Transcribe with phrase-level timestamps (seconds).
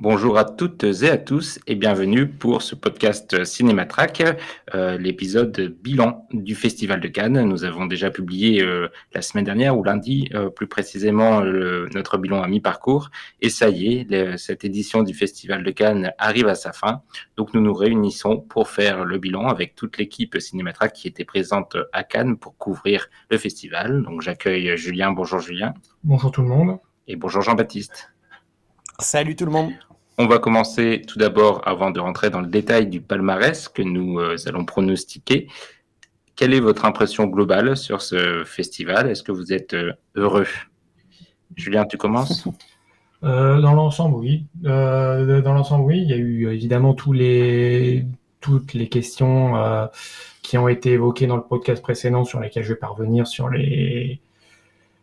[0.00, 4.22] Bonjour à toutes et à tous et bienvenue pour ce podcast Cinématrack,
[4.74, 7.42] euh, l'épisode bilan du Festival de Cannes.
[7.42, 12.16] Nous avons déjà publié euh, la semaine dernière ou lundi euh, plus précisément le- notre
[12.16, 16.46] bilan à mi-parcours et ça y est, le- cette édition du Festival de Cannes arrive
[16.46, 17.02] à sa fin.
[17.36, 21.76] Donc nous nous réunissons pour faire le bilan avec toute l'équipe Cinématrack qui était présente
[21.92, 24.04] à Cannes pour couvrir le festival.
[24.04, 25.10] Donc j'accueille Julien.
[25.10, 26.78] Bonjour Julien Bonjour tout le monde.
[27.08, 28.12] et bonjour Jean-Baptiste.
[29.00, 29.72] Salut tout le monde.
[30.20, 34.18] On va commencer tout d'abord, avant de rentrer dans le détail du palmarès que nous
[34.18, 35.46] euh, allons pronostiquer.
[36.34, 39.08] Quelle est votre impression globale sur ce festival?
[39.08, 40.48] Est-ce que vous êtes euh, heureux?
[41.56, 42.48] Julien, tu commences?
[43.24, 44.44] Euh, dans l'ensemble, oui.
[44.62, 46.02] Dans l'ensemble, oui.
[46.02, 49.54] Il y a eu évidemment toutes les questions
[50.40, 54.20] qui ont été évoquées dans le podcast précédent sur lesquelles je vais parvenir sur les,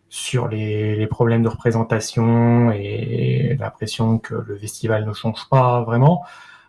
[0.10, 6.24] sur les, les problèmes de représentation et l'impression que le festival ne change pas vraiment.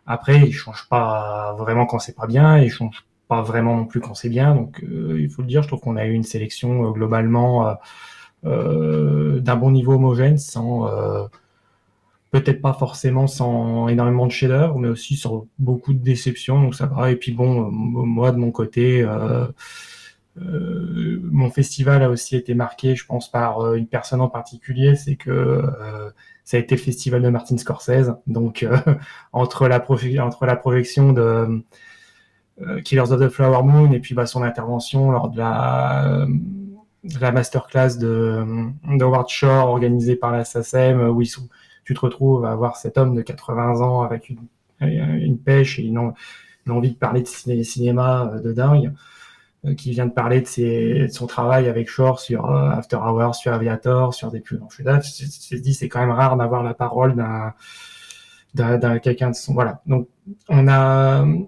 [0.07, 4.01] Après, il change pas vraiment quand c'est pas bien, il change pas vraiment non plus
[4.01, 4.55] quand c'est bien.
[4.55, 7.69] Donc, euh, il faut le dire, je trouve qu'on a eu une sélection euh, globalement
[7.69, 7.75] euh,
[8.45, 11.25] euh, d'un bon niveau homogène, sans euh,
[12.31, 16.61] peut-être pas forcément sans énormément de chefs-d'œuvre, mais aussi sur beaucoup de déceptions.
[16.63, 17.11] Donc ça va.
[17.11, 19.05] Et puis bon, euh, moi de mon côté.
[20.39, 24.95] Euh, mon festival a aussi été marqué, je pense, par euh, une personne en particulier,
[24.95, 26.11] c'est que euh,
[26.45, 28.13] ça a été le festival de Martin Scorsese.
[28.27, 28.67] Donc,
[29.33, 31.63] entre, la projection de
[32.85, 36.27] Killers of the Flower Moon et puis bah, son intervention lors de la,
[37.05, 38.45] de la masterclass de,
[38.85, 43.23] de Shore organisée par la SACEM, où tu te retrouves à voir cet homme de
[43.23, 44.31] 80 ans avec
[44.81, 46.13] une, pêche et une,
[46.67, 48.93] une envie de parler de ciné- cinéma de dingue
[49.75, 54.15] qui vient de parler de, son travail avec Shore sur euh, After Hours, sur Aviator,
[54.15, 55.03] sur des chefs-d'œuvre.
[55.03, 57.17] Je te dis, c'est quand même rare d'avoir la parole
[58.55, 59.55] d'un quelqu'un de son.
[59.55, 59.81] Voilà.
[59.87, 60.09] Donc,
[60.49, 61.39] on a euh,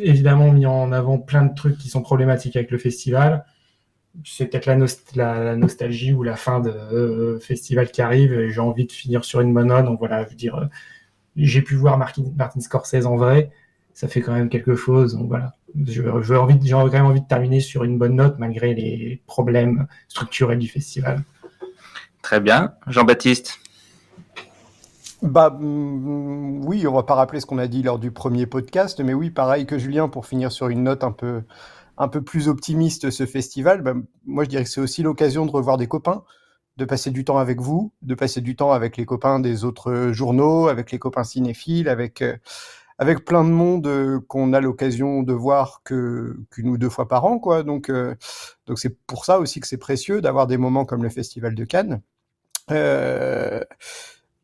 [0.00, 3.44] évidemment mis en avant plein de trucs qui sont problématiques avec le festival.
[4.24, 8.48] C'est peut-être la, nost- la, la nostalgie ou la fin de euh, festival qui arrive.
[8.48, 9.68] J'ai envie de finir sur une bonne.
[9.84, 10.66] Donc voilà, je veux dire, euh,
[11.36, 13.50] j'ai pu voir Martin, Martin Scorsese en vrai.
[13.92, 15.14] Ça fait quand même quelque chose.
[15.14, 15.54] Donc voilà,
[15.86, 18.74] je, je envie, de- j'ai quand même envie de terminer sur une bonne note malgré
[18.74, 21.22] les problèmes structurels du festival.
[22.22, 22.74] Très bien.
[22.86, 23.58] Jean-Baptiste?
[25.22, 29.00] Bah mm, oui, on va pas rappeler ce qu'on a dit lors du premier podcast,
[29.00, 31.42] mais oui, pareil que Julien, pour finir sur une note un peu,
[31.96, 33.94] un peu plus optimiste, ce festival, bah,
[34.26, 36.22] moi je dirais que c'est aussi l'occasion de revoir des copains,
[36.76, 40.12] de passer du temps avec vous, de passer du temps avec les copains des autres
[40.12, 42.36] journaux, avec les copains cinéphiles, avec, euh,
[42.98, 47.24] avec plein de monde euh, qu'on a l'occasion de voir qu'une ou deux fois par
[47.24, 47.62] an, quoi.
[47.62, 48.14] Donc, euh,
[48.66, 51.64] donc c'est pour ça aussi que c'est précieux d'avoir des moments comme le Festival de
[51.64, 52.00] Cannes.
[52.70, 53.60] Euh,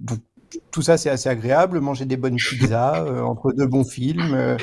[0.01, 0.21] donc,
[0.71, 1.81] tout ça, c'est assez agréable.
[1.81, 4.35] Manger des bonnes pizzas euh, entre deux bons films.
[4.35, 4.57] euh,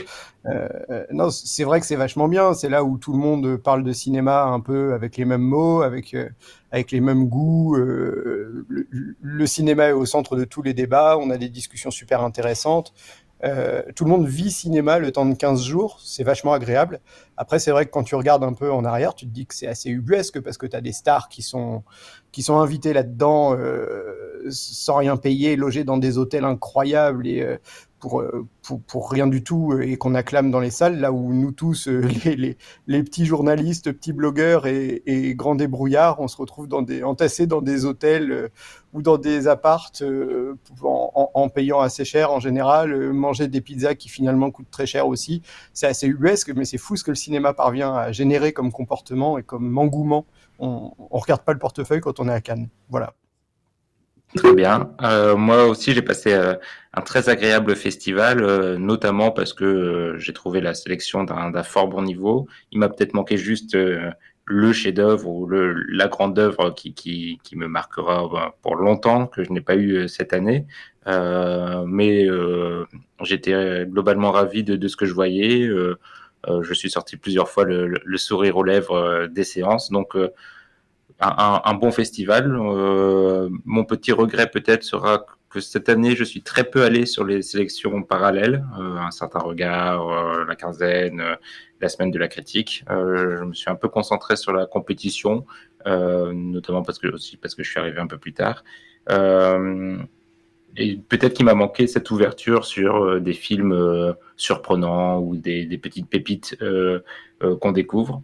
[0.47, 2.53] euh, non, c'est vrai que c'est vachement bien.
[2.53, 5.81] C'est là où tout le monde parle de cinéma un peu avec les mêmes mots,
[5.81, 6.29] avec, euh,
[6.71, 7.75] avec les mêmes goûts.
[7.75, 8.65] euh,
[9.21, 11.17] le cinéma est au centre de tous les débats.
[11.19, 12.93] On a des discussions super intéressantes.
[13.43, 16.99] Euh, tout le monde vit cinéma le temps de 15 jours, c'est vachement agréable.
[17.37, 19.55] Après, c'est vrai que quand tu regardes un peu en arrière, tu te dis que
[19.55, 21.83] c'est assez ubuesque parce que tu as des stars qui sont,
[22.31, 27.57] qui sont invités là-dedans euh, sans rien payer, logés dans des hôtels incroyables et euh,
[28.01, 31.33] pour, euh, pour, pour rien du tout et qu'on acclame dans les salles, là où
[31.33, 36.67] nous tous, euh, les, les, petits journalistes, petits blogueurs et, grands débrouillards, on se retrouve
[36.67, 38.49] dans des, entassés dans des hôtels euh,
[38.93, 40.03] ou dans des appartes
[40.83, 45.41] en, payant assez cher en général, manger des pizzas qui finalement coûtent très cher aussi.
[45.71, 49.37] C'est assez ubuesque, mais c'est fou ce que le cinéma parvient à générer comme comportement
[49.37, 50.25] et comme engouement.
[50.59, 52.67] On ne regarde pas le portefeuille quand on est à Cannes.
[52.89, 53.13] Voilà.
[54.35, 54.91] Très bien.
[55.37, 56.37] Moi aussi, j'ai passé
[56.93, 61.87] un très agréable festival, euh, notamment parce que euh, j'ai trouvé la sélection d'un fort
[61.87, 62.47] bon niveau.
[62.71, 64.11] Il m'a peut-être manqué juste euh,
[64.45, 69.43] le chef-d'œuvre ou le, la grande œuvre qui, qui, qui me marquera pour longtemps, que
[69.43, 70.65] je n'ai pas eu cette année.
[71.05, 72.27] Mais
[73.21, 75.69] j'étais globalement ravi de, de ce que je voyais.
[76.47, 79.89] Je suis sorti plusieurs fois le, le, sourire aux lèvres des séances.
[79.91, 80.15] Donc,
[81.21, 82.51] un, un, bon festival.
[83.65, 85.25] Mon petit regret peut-être sera
[85.59, 90.55] cette année, je suis très peu allé sur les sélections parallèles, un certain regard, la
[90.55, 91.21] quinzaine,
[91.81, 92.83] la semaine de la critique.
[92.89, 95.45] je me suis un peu concentré sur la compétition,
[95.85, 98.63] notamment parce que aussi parce que je suis arrivé un peu plus tard.
[99.09, 106.57] et peut-être qu'il m'a manqué cette ouverture sur des films surprenants ou des petites pépites
[107.59, 108.21] qu'on découvre.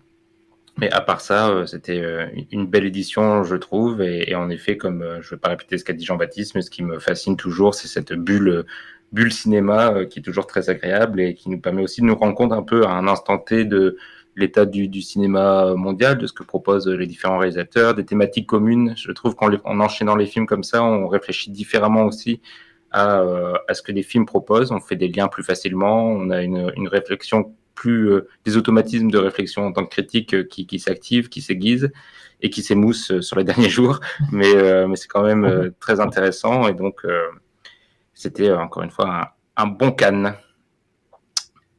[0.80, 4.02] Mais à part ça, euh, c'était euh, une belle édition, je trouve.
[4.02, 6.62] Et, en effet, comme euh, je ne vais pas répéter ce qu'a dit Jean-Baptiste, mais
[6.62, 8.66] ce qui me fascine toujours, c'est cette bulle,
[9.12, 12.36] bulle cinéma qui est toujours très agréable et qui nous permet aussi de nous rendre
[12.36, 13.98] compte un peu à un instant T de
[14.36, 18.94] l'état du, cinéma mondial, de ce que proposent les différents réalisateurs, des thématiques communes.
[18.96, 22.40] Je trouve qu'en en enchaînant les films comme ça, on réfléchit différemment aussi
[22.92, 23.24] à,
[23.68, 24.72] à, ce que les films proposent.
[24.72, 29.10] On fait des liens plus facilement, on a une, une réflexion plus euh, des automatismes
[29.10, 31.92] de réflexion en tant que critique euh, qui, qui s'activent, qui s'aiguisent
[32.42, 34.02] et qui s'émoussent euh, sur les derniers jours.
[34.32, 34.52] Mais,
[34.96, 36.68] c'est quand même très intéressant.
[36.68, 37.06] Et donc,
[38.14, 40.34] c'était encore une fois un, bon canne.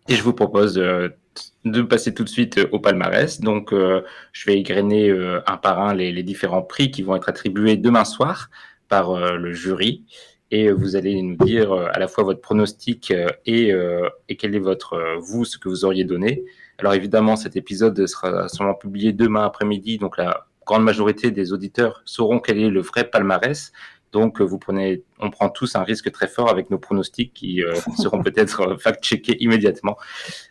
[0.09, 3.41] Et je vous propose de passer tout de suite au palmarès.
[3.41, 5.11] Donc, je vais égrener
[5.47, 8.49] un par un les, différents prix qui vont être attribués demain soir
[8.89, 10.05] par le jury
[10.51, 14.37] et vous allez nous dire euh, à la fois votre pronostic euh, et, euh, et
[14.37, 16.45] quel est votre, vous, ce que vous auriez donné.
[16.79, 22.03] Alors évidemment, cet épisode sera sûrement publié demain après-midi, donc la grande majorité des auditeurs
[22.05, 23.73] sauront quel est le vrai palmarès.
[24.13, 27.63] Donc vous prenez, on prend tous un risque très fort avec nos pronostics qui
[27.99, 29.99] seront peut-être fact-checkés immédiatement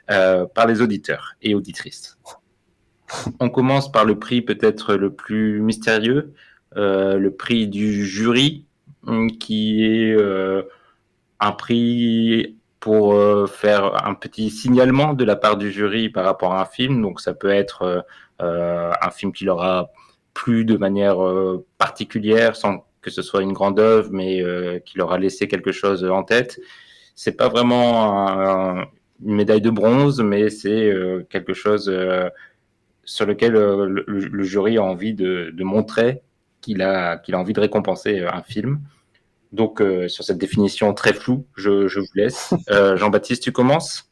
[0.07, 2.17] par les auditeurs et auditrices.
[3.39, 6.33] On commence par le prix peut-être le plus mystérieux,
[6.75, 8.66] le prix du jury
[9.39, 10.63] qui est euh,
[11.39, 16.53] un prix pour euh, faire un petit signalement de la part du jury par rapport
[16.53, 17.01] à un film.
[17.01, 18.05] Donc ça peut être
[18.41, 19.91] euh, un film qui leur a
[20.33, 21.17] plu de manière
[21.79, 24.43] particulière sans que ce soit une grande œuvre, mais
[24.85, 26.59] qui leur a laissé quelque chose en tête.
[27.15, 28.85] C'est pas vraiment
[29.25, 30.93] une médaille de bronze, mais c'est
[31.29, 31.91] quelque chose
[33.03, 36.21] sur lequel le, jury a envie de, montrer
[36.61, 38.81] qu'il a, qu'il a envie de récompenser un film.
[39.51, 42.53] Donc, euh, sur cette définition très floue, je, vous laisse.
[42.69, 44.09] Euh, Jean-Baptiste, tu commences?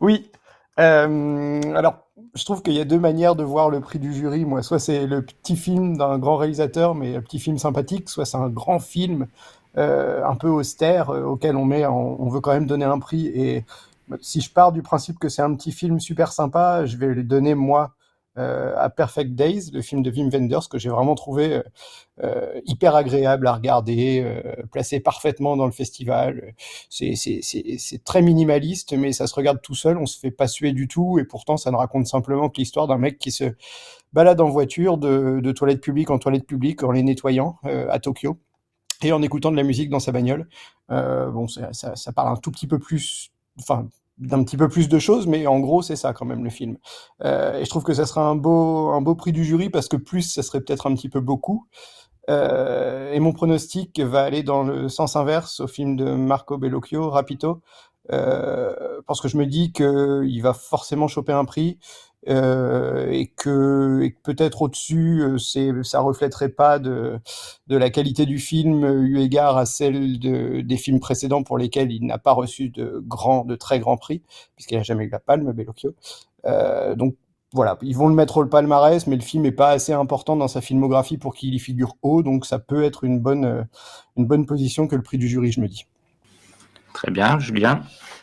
[0.00, 0.30] Oui.
[0.78, 4.44] Euh, alors, je trouve qu'il y a deux manières de voir le prix du jury.
[4.44, 8.24] Moi, soit c'est le petit film d'un grand réalisateur, mais un petit film sympathique, soit
[8.24, 9.26] c'est un grand film
[9.76, 13.28] un peu austère auquel on met, on, veut quand même donner un prix.
[13.28, 13.64] Et
[14.20, 17.22] si je pars du principe que c'est un petit film super sympa, je vais lui
[17.22, 17.97] donner moi euh,
[18.38, 21.62] à Perfect Days, le film de Wim Wenders que j'ai vraiment trouvé euh,
[22.22, 24.24] euh, hyper agréable à regarder,
[24.72, 26.54] placé parfaitement dans le festival.
[26.88, 30.88] C'est très minimaliste, mais ça se regarde tout seul, on se fait pas suer du
[30.88, 33.54] tout, et pourtant ça ne raconte simplement que l'histoire d'un mec qui se
[34.12, 38.38] balade en voiture de, toilette publique en toilette publique en les nettoyant à Tokyo
[39.02, 40.48] et en écoutant de la musique dans sa bagnole.
[40.88, 43.30] bon, ça, parle un tout petit peu plus,
[44.18, 46.76] d'un petit peu plus de choses, mais en gros, c'est ça quand même le film.
[47.24, 49.88] Euh, et je trouve que ça sera un beau, un beau prix du jury parce
[49.88, 51.66] que plus, ça serait peut-être un petit peu beaucoup.
[52.30, 57.08] Euh, et mon pronostic va aller dans le sens inverse au film de Marco Bellocchio,
[57.08, 57.62] Rapito,
[58.12, 61.78] euh, parce que je me dis qu'il va forcément choper un prix
[62.26, 67.20] euh, et que, peut-être au-dessus, euh, c'est, ça reflèterait pas de,
[67.68, 72.04] la qualité du film eu égard à celle de, des films précédents pour lesquels il
[72.04, 74.22] n'a pas reçu de très grands prix,
[74.56, 75.94] puisqu'il n'a jamais eu la palme, Bellocchio.
[76.46, 77.16] Euh, donc
[77.54, 80.48] voilà, ils vont le mettre au palmarès, mais le film n'est pas assez important dans
[80.48, 83.66] sa filmographie pour qu'il y figure haut, donc ça peut être une bonne,
[84.16, 85.86] une bonne position que le prix du jury, je me dis.
[86.98, 87.82] Très bien, Julien.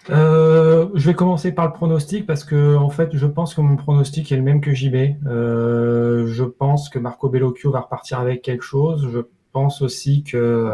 [0.10, 3.78] Euh, je vais commencer par le pronostic parce que en fait, je pense que mon
[3.78, 5.16] pronostic est le même que JB.
[5.26, 9.08] Euh, je pense que Marco Bellocchio va repartir avec quelque chose.
[9.14, 9.22] Je
[9.54, 10.70] pense aussi que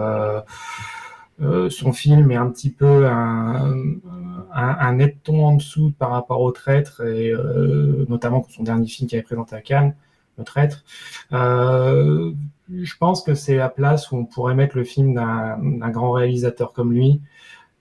[1.43, 3.75] euh, son film est un petit peu un,
[4.51, 7.31] un, net ton en dessous par rapport au traître et
[8.09, 9.93] notamment son dernier film qui avait présenté à Cannes,
[10.39, 10.83] le traître.
[11.31, 16.73] je pense que c'est la place où on pourrait mettre le film d'un grand réalisateur
[16.73, 17.21] comme lui.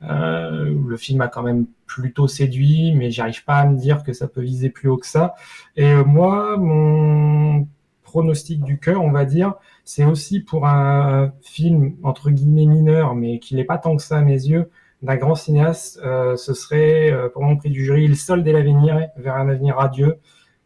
[0.02, 4.12] Euh, le film a quand même plutôt séduit, mais j'arrive pas à me dire que
[4.12, 5.34] ça peut viser plus haut que ça.
[5.76, 7.66] Et euh, moi, mon
[8.02, 9.54] pronostic du cœur, on va dire,
[9.84, 14.18] c'est aussi pour un film entre guillemets mineur, mais qui n'est pas tant que ça
[14.18, 14.70] à mes yeux,
[15.02, 16.00] d'un grand cinéaste.
[16.04, 19.76] Euh, ce serait pour mon prix du jury Le solde et l'avenir vers un avenir
[19.76, 20.16] radieux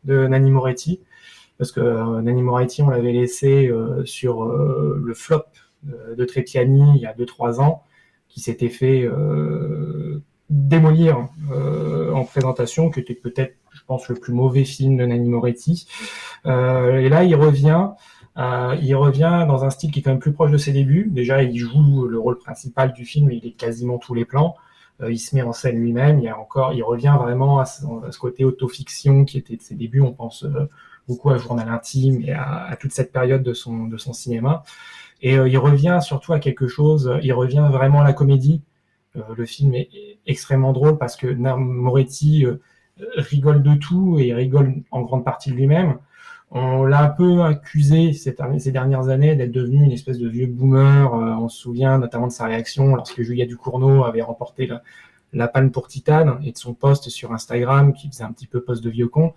[0.04, 1.00] de Nanni Moretti,
[1.58, 1.80] parce que
[2.20, 3.70] Nanni Moretti, on l'avait laissé
[4.04, 5.44] sur le flop
[5.82, 7.82] de Trépiani il y a 2-3 ans
[8.34, 14.32] qui s'était fait euh, démolir euh, en présentation, qui était peut-être, je pense, le plus
[14.32, 15.86] mauvais film de Nanni Moretti.
[16.44, 17.90] Euh, et là, il revient
[18.36, 21.06] Euh, il revient dans un style qui est quand même plus proche de ses débuts.
[21.08, 24.56] Déjà, il joue le rôle principal du film, il est quasiment tous les plans.
[25.00, 26.18] Euh, il se met en scène lui-même.
[26.18, 29.54] Il, y a encore, il revient vraiment à ce, à ce côté autofiction qui était
[29.56, 30.00] de ses débuts.
[30.00, 30.44] On pense
[31.06, 34.64] beaucoup à Journal intime et à, à, toute cette période de son, de son cinéma.
[35.24, 38.62] Et euh, il revient surtout à quelque chose, il revient vraiment à la comédie.
[39.16, 39.88] Euh, le film est
[40.26, 42.56] extrêmement drôle parce que Moretti euh,
[43.16, 45.98] rigole de tout et rigole en grande partie de lui-même.
[46.50, 48.36] On l'a un peu accusé ces,
[48.70, 51.12] dernières années d'être devenu une espèce de vieux boomer.
[51.14, 54.82] Euh, on se souvient notamment de sa réaction lorsque Julia Ducournau avait remporté la,
[55.32, 58.60] la palme pour Titane et de son post sur Instagram qui faisait un petit peu
[58.62, 59.32] post de vieux con.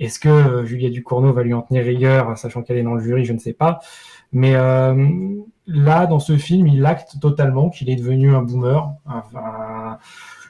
[0.00, 3.02] Est-ce que euh, Julia Ducournau va lui en tenir rigueur, sachant qu'elle est dans le
[3.02, 3.80] jury Je ne sais pas.
[4.32, 5.06] Mais euh,
[5.66, 8.92] là, dans ce film, il acte totalement qu'il est devenu un boomer,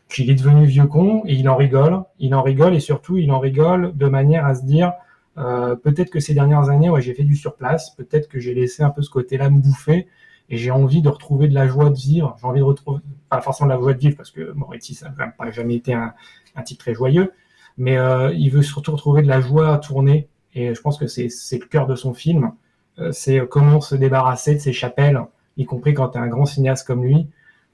[0.09, 2.05] qu'il est devenu vieux con, et il en rigole.
[2.21, 4.93] Il en rigole, et surtout, il en rigole de manière à se dire,
[5.37, 8.85] euh, peut-être que ces dernières années, ouais, j'ai fait du surplace, peut-être que j'ai laissé
[8.85, 10.07] un peu ce côté-là me bouffer,
[10.49, 12.37] et j'ai envie de retrouver de la joie de vivre.
[12.41, 15.13] J'ai envie de retrouver, pas forcément de la joie de vivre, parce que Moretti, ça
[15.19, 16.13] n'a jamais été un
[16.65, 17.33] type très joyeux,
[17.81, 21.09] mais euh, il veut surtout retrouver de la joie à tourner, et je pense que
[21.09, 22.53] c'est le cœur de son film
[23.13, 25.19] c'est comment se débarrasser de ces chapelles,
[25.57, 27.27] y compris quand tu es un grand cinéaste comme lui,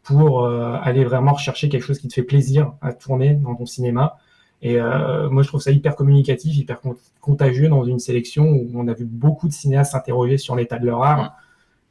[0.06, 3.66] pour euh, aller vraiment rechercher quelque chose qui te fait plaisir à tourner dans ton
[3.66, 4.18] cinéma.
[4.62, 6.80] Et euh, moi, je trouve ça hyper communicatif, hyper
[7.20, 10.86] contagieux dans une sélection où on a vu beaucoup de cinéastes s'interroger sur l'état de
[10.86, 11.34] leur art.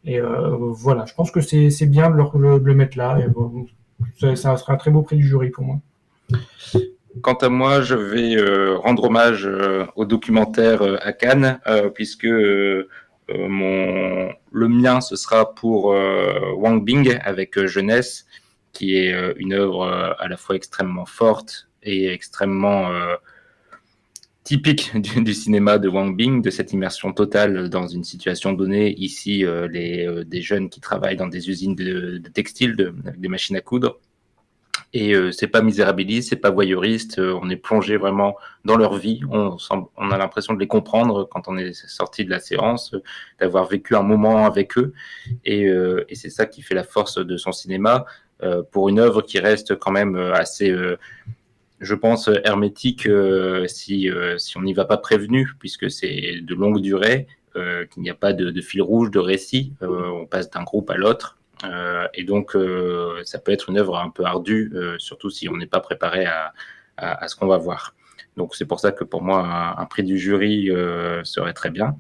[0.06, 3.18] Et euh, voilà, je pense que c'est bien de le, mettre là.
[4.20, 5.80] Ça, ça, sera un très beau prix du jury pour moi.
[7.22, 11.60] Quant à moi, je vais euh, rendre hommage euh, au documentaire euh, à Cannes,
[11.94, 12.88] puisque le
[14.52, 15.86] mien, ce sera pour
[16.58, 18.26] Wang Bing avec Jeunesse,
[18.74, 19.86] qui est une œuvre
[20.20, 22.92] à la fois extrêmement forte et extrêmement
[24.44, 24.92] typique
[25.24, 28.94] du, cinéma de Wang Bing, de cette immersion totale dans une situation donnée.
[29.00, 33.56] Ici, les, des jeunes qui travaillent dans des usines de, de textiles, avec des machines
[33.56, 34.00] à coudre.
[34.96, 37.20] Et euh, c'est pas misérabiliste, c'est pas voyeuriste.
[37.20, 39.22] on est plongé vraiment dans leur vie.
[39.30, 39.58] On,
[40.12, 42.96] a l'impression de les comprendre quand on est sorti de la séance,
[43.40, 44.94] d'avoir vécu un moment avec eux.
[45.44, 48.06] Et, et c'est ça qui fait la force de son cinéma.
[48.72, 50.74] pour une œuvre qui reste quand même assez
[51.80, 56.82] je pense, hermétique euh, si, euh, on n'y va pas prévenu, puisque c'est de longue
[56.82, 60.90] durée, euh, qu'il n'y a pas de, fil rouge de récit, on passe d'un groupe
[60.90, 61.35] à l'autre.
[62.14, 62.56] Et donc,
[63.24, 66.54] ça peut être une œuvre un peu ardue, surtout si on n'est pas préparé à,
[66.98, 67.96] à, ce qu'on va voir.
[68.38, 70.70] Donc, c'est pour ça que pour moi, un, prix du jury
[71.24, 71.96] serait très bien.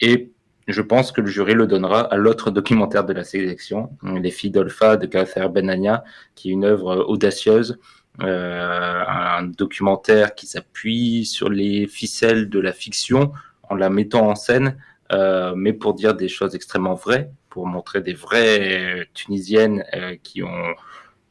[0.00, 0.30] Et
[0.68, 4.50] je pense que le jury le donnera à l'autre documentaire de la sélection, Les filles
[4.50, 6.02] d'Olpha de Cather Benania,
[6.34, 7.78] qui est une œuvre audacieuse,
[8.22, 13.32] euh, un documentaire qui s'appuie sur les ficelles de la fiction
[13.68, 14.78] en la mettant en scène,
[15.12, 20.42] euh, mais pour dire des choses extrêmement vraies, pour montrer des vraies Tunisiennes euh, qui
[20.42, 20.74] ont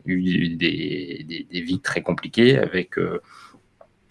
[0.06, 3.22] eu des, des, vies très compliquées avec euh,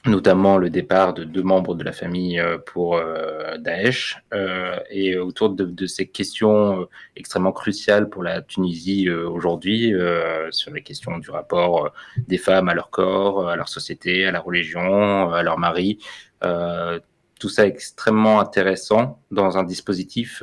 [0.06, 3.00] notamment le départ de deux membres de la famille euh, pour
[3.58, 4.22] Daesh,
[4.90, 9.92] et autour de, de, ces questions extrêmement cruciales pour la Tunisie aujourd'hui,
[10.50, 11.92] sur les questions du rapport
[12.28, 15.98] des femmes à leur corps, à leur société, à la religion, à leur mari,
[17.40, 20.42] tout ça extrêmement intéressant dans un dispositif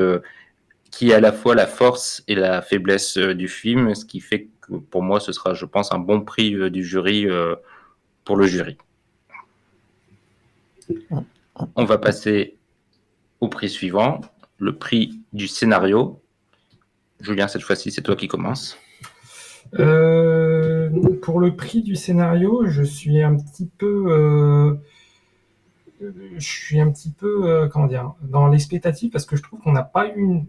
[0.91, 4.49] qui est à la fois la force et la faiblesse du film, ce qui fait
[4.61, 7.27] que pour moi ce sera, je pense, un bon prix du jury
[8.23, 8.77] pour le jury.
[11.75, 12.57] On va passer
[13.39, 14.21] au prix suivant,
[14.57, 16.21] le prix du scénario.
[17.19, 18.77] Julien, cette fois-ci, c'est toi qui commences.
[19.79, 20.89] Euh,
[21.21, 24.75] pour le prix du scénario, je suis un petit peu, euh,
[26.01, 29.71] je suis un petit peu, euh, comment dire, dans l'expectative parce que je trouve qu'on
[29.71, 30.45] n'a pas eu une...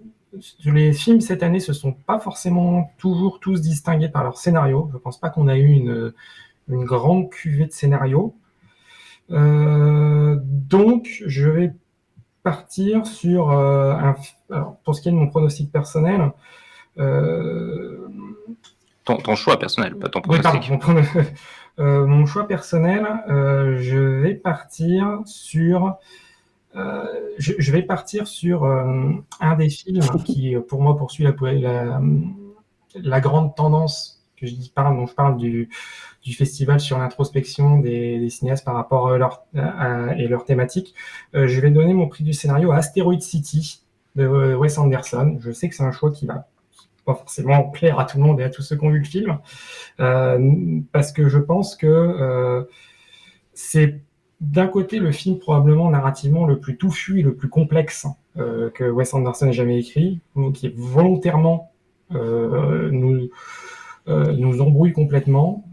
[0.64, 4.90] Les films cette année se sont pas forcément toujours tous distingués par leur scénario.
[4.92, 6.12] Je pense pas qu'on a eu une,
[6.68, 8.34] une grande cuvée de scénarios.
[9.30, 11.72] Euh, donc, je vais
[12.42, 14.14] partir sur euh, un.
[14.50, 16.32] Alors, pour ce qui est de mon pronostic personnel.
[16.98, 18.08] Euh,
[19.04, 20.70] ton, ton, choix personnel, pas ton pronostic.
[20.70, 21.02] Oui, pardon,
[21.78, 25.96] mon, mon, choix personnel, je vais partir sur.
[26.74, 34.22] Je, je, vais partir sur un des films qui, pour moi, poursuit la, grande tendance
[34.76, 35.68] dont je parle du,
[36.32, 40.14] festival sur l'introspection des, cinéastes par rapport à leur, à,
[40.46, 40.94] thématique.
[41.34, 43.82] Euh, je vais donner mon prix du scénario à Asteroid City
[44.16, 45.38] de Wes Anderson.
[45.40, 46.48] Je sais que c'est un choix qui va
[47.04, 49.04] pas forcément plaire à tout le monde et à tous ceux qui ont vu le
[49.04, 49.38] film,
[49.98, 52.62] euh, parce que je pense que euh,
[53.54, 54.00] c'est
[54.42, 58.06] d'un côté le film probablement narrativement le plus touffu et le plus complexe
[58.36, 60.20] euh, que Wes Anderson ait jamais écrit,
[60.52, 61.70] qui volontairement
[62.12, 63.30] euh, nous
[64.08, 65.64] euh, nous embrouille complètement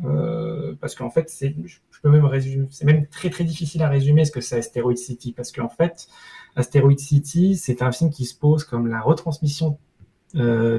[0.80, 2.30] parce qu'en fait c'est je peux même
[2.70, 6.08] c'est même très très difficile à résumer ce que c'est Asteroid City parce qu'en fait
[6.56, 9.80] Asteroid City c'est un film qui se pose comme la retransmission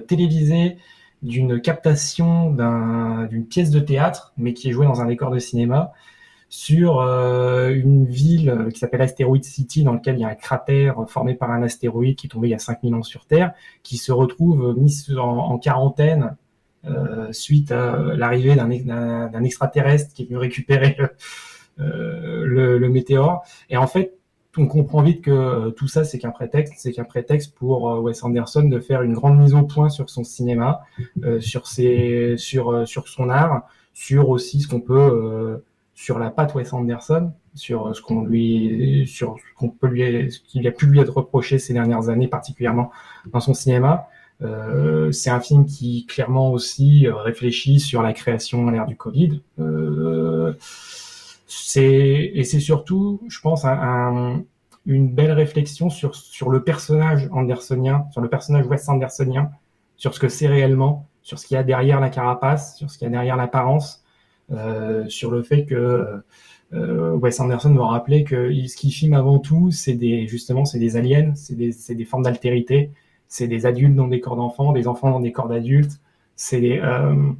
[0.06, 0.76] télévisée
[1.22, 5.40] d'une captation d'un- d'une pièce de théâtre mais qui est jouée dans un décor de
[5.40, 5.92] cinéma
[6.50, 10.34] sur euh, une ville euh, qui s'appelle Asteroid City, dans lequel il y a un
[10.34, 13.52] cratère formé par un astéroïde qui est tombé il y a 5000 ans sur Terre,
[13.84, 16.36] qui se retrouve mis en, en quarantaine
[16.86, 21.08] euh, suite à l'arrivée d'un ex- d'un- d'un extraterrestre qui est venu récupérer le,
[21.80, 23.44] euh, le- le météore.
[23.70, 24.14] Et en fait,
[24.56, 28.00] on comprend vite que euh, tout ça, c'est qu'un prétexte, c'est qu'un prétexte pour euh,
[28.00, 30.80] Wes Anderson de faire une grande mise au point sur son cinéma,
[31.22, 33.62] euh, sur ses, sur, euh, sur son art,
[33.94, 35.58] sur aussi ce qu'on peut euh,
[35.94, 40.40] sur la patte Wes Anderson, sur ce qu'on lui, sur ce qu'on peut lui, ce
[40.40, 42.90] qu'il a pu lui être reproché ces dernières années, particulièrement
[43.32, 44.08] dans son cinéma.
[44.42, 49.42] Euh, c'est un film qui clairement aussi réfléchit sur la création à l'ère du Covid.
[49.58, 50.54] Euh,
[51.46, 54.42] c'est et c'est surtout, je pense, un, un-
[54.86, 59.50] une belle réflexion sur sur le personnage andersonien, sur le personnage Wes Andersonien,
[59.96, 62.96] sur ce que c'est réellement, sur ce qu'il y a derrière la carapace, sur ce
[62.98, 63.99] qu'il y a derrière l'apparence,
[65.08, 66.22] sur le fait que
[66.72, 70.78] euh, Wes Anderson doit rappeler que ce qu'il filme avant tout, c'est des justement c'est
[70.78, 72.92] des aliens, c'est des, formes d'altérité,
[73.28, 76.00] c'est des adultes dans des corps d'enfants, des enfants dans des corps d'adultes,
[76.54, 77.32] euh,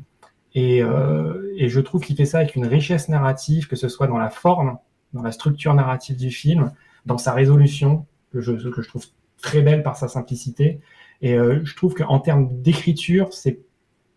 [0.55, 4.19] et, euh, je trouve qu'il fait ça avec une richesse narrative, que ce soit dans
[4.19, 4.79] la forme,
[5.13, 6.73] dans la structure narrative du film,
[7.07, 8.53] dans sa résolution, que je,
[8.83, 9.07] trouve
[9.41, 10.81] très belle par sa simplicité.
[11.23, 13.61] Et euh, je trouve qu'en termes d'écriture, c'est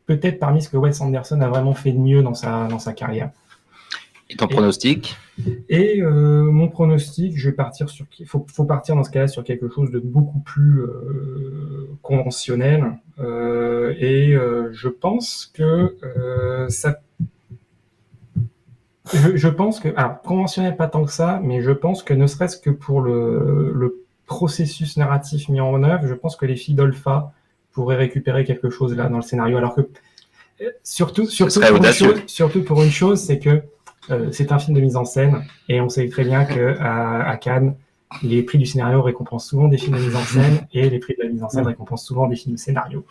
[0.05, 2.93] peut-être parmi ce que Wes Anderson a vraiment fait de mieux dans sa, dans sa
[2.93, 3.31] carrière.
[4.29, 5.17] Et ton pronostic?
[5.69, 8.05] Et euh, mon pronostic, je vais partir sur.
[8.19, 12.97] Il faut, faut partir dans ce cas-là sur quelque chose de beaucoup plus euh, conventionnel.
[13.19, 14.35] Euh, et
[14.71, 15.97] je pense que
[16.69, 16.99] ça.
[19.13, 19.89] Je, je pense que.
[19.97, 23.73] Alors, conventionnel, pas tant que ça, mais je pense que ne serait-ce que pour le,
[23.75, 27.33] le processus narratif mis en œuvre, je pense que les filles d'Olpha
[27.73, 29.57] pourraient récupérer quelque chose là dans le scénario.
[29.57, 29.81] Alors que.
[30.61, 33.61] euh, Surtout, surtout, pour une chose, surtout pour une chose, c'est que
[34.11, 37.23] euh, c'est un film de mise en scène et on sait très bien que à,
[37.29, 37.75] à Cannes,
[38.21, 41.15] les prix du scénario récompensent souvent des films de mise en scène et les prix
[41.17, 43.05] de la mise en scène récompensent souvent des films de scénario.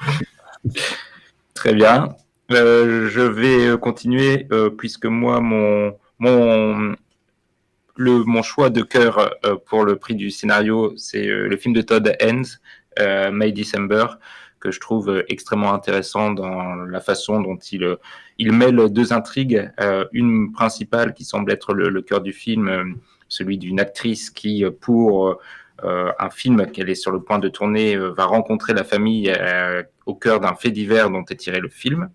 [1.55, 2.15] Très bien.
[2.51, 6.95] Euh, je vais continuer euh, puisque moi, mon, mon,
[7.97, 9.35] le, mon choix de cœur
[9.67, 12.45] pour le prix du scénario, c'est le film de Todd Haynes,
[13.33, 14.07] May December,
[14.63, 17.97] que je trouve euh, extrêmement intéressant dans la façon dont il, euh,
[18.39, 19.71] il mêle deux intrigues.
[19.81, 22.97] Euh, une principale qui semble être le, cœur du film,
[23.29, 25.39] celui d'une actrice qui, pour
[25.83, 29.33] un film qu'elle est sur le point de tourner, va rencontrer la famille
[30.07, 32.11] au cœur d'un fait divers dont est tiré le film.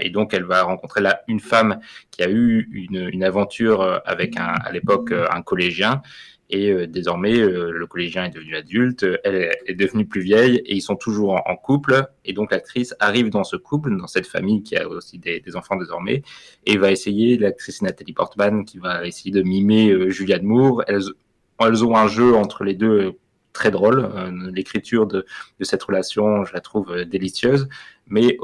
[0.00, 4.36] Et donc, elle va rencontrer là une femme qui a eu une, une aventure avec
[4.36, 6.02] à l'époque un collégien.
[6.50, 10.74] Et euh, désormais, euh, le collégien est devenu adulte, elle est- devenue plus vieille et
[10.74, 12.06] ils sont toujours en, couple.
[12.24, 15.76] Et donc, l'actrice arrive dans ce couple, dans cette famille qui a aussi des, enfants
[15.76, 16.22] désormais,
[16.64, 20.84] et va essayer, l'actrice Nathalie Portman, qui va essayer de mimer euh, Julianne Moore.
[20.86, 23.12] Elles, ont un jeu entre les deux euh,
[23.56, 24.04] très drôle.
[24.14, 25.26] Euh, L'écriture de,
[25.60, 27.68] cette relation, je la trouve euh, délicieuse.
[28.06, 28.36] Mais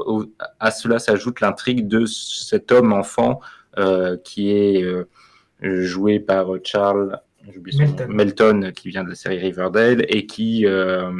[0.59, 3.39] à cela s'ajoute l'intrigue de cet homme enfant
[3.77, 4.83] euh, qui est
[5.61, 7.21] joué par Charles
[7.77, 8.07] Melton.
[8.09, 11.11] Melton, qui vient de la série Riverdale, et qui, euh,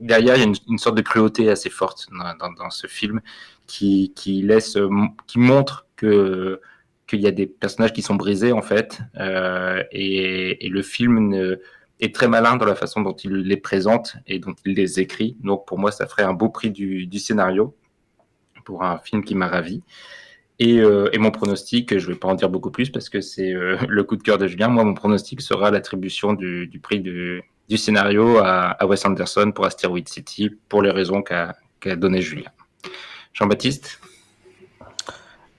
[0.00, 2.86] derrière, il y a une, une sorte de cruauté assez forte dans, dans- dans ce
[2.86, 3.20] film,
[3.66, 4.88] qui, qui laisse, euh,
[5.26, 6.60] qui montre que
[7.08, 11.28] qu'il y a des personnages qui sont brisés, en fait, euh, et, et le film
[11.28, 11.60] ne-
[12.00, 15.36] est très malin dans la façon dont il les présente et dont il les écrit.
[15.40, 17.76] Donc, pour moi, ça ferait un beau prix du, du scénario
[18.64, 19.82] pour un film qui m'a ravi.
[20.58, 23.20] Et, euh, et mon pronostic, je ne vais pas en dire beaucoup plus parce que
[23.20, 24.68] c'est euh, le coup de cœur de Julien.
[24.68, 27.42] Moi, mon pronostic sera l'attribution du, prix du,
[27.76, 32.50] scénario à, Wes Anderson pour Asteroid City pour les raisons qu'a qu'a donné Julien.
[33.32, 34.00] Jean-Baptiste?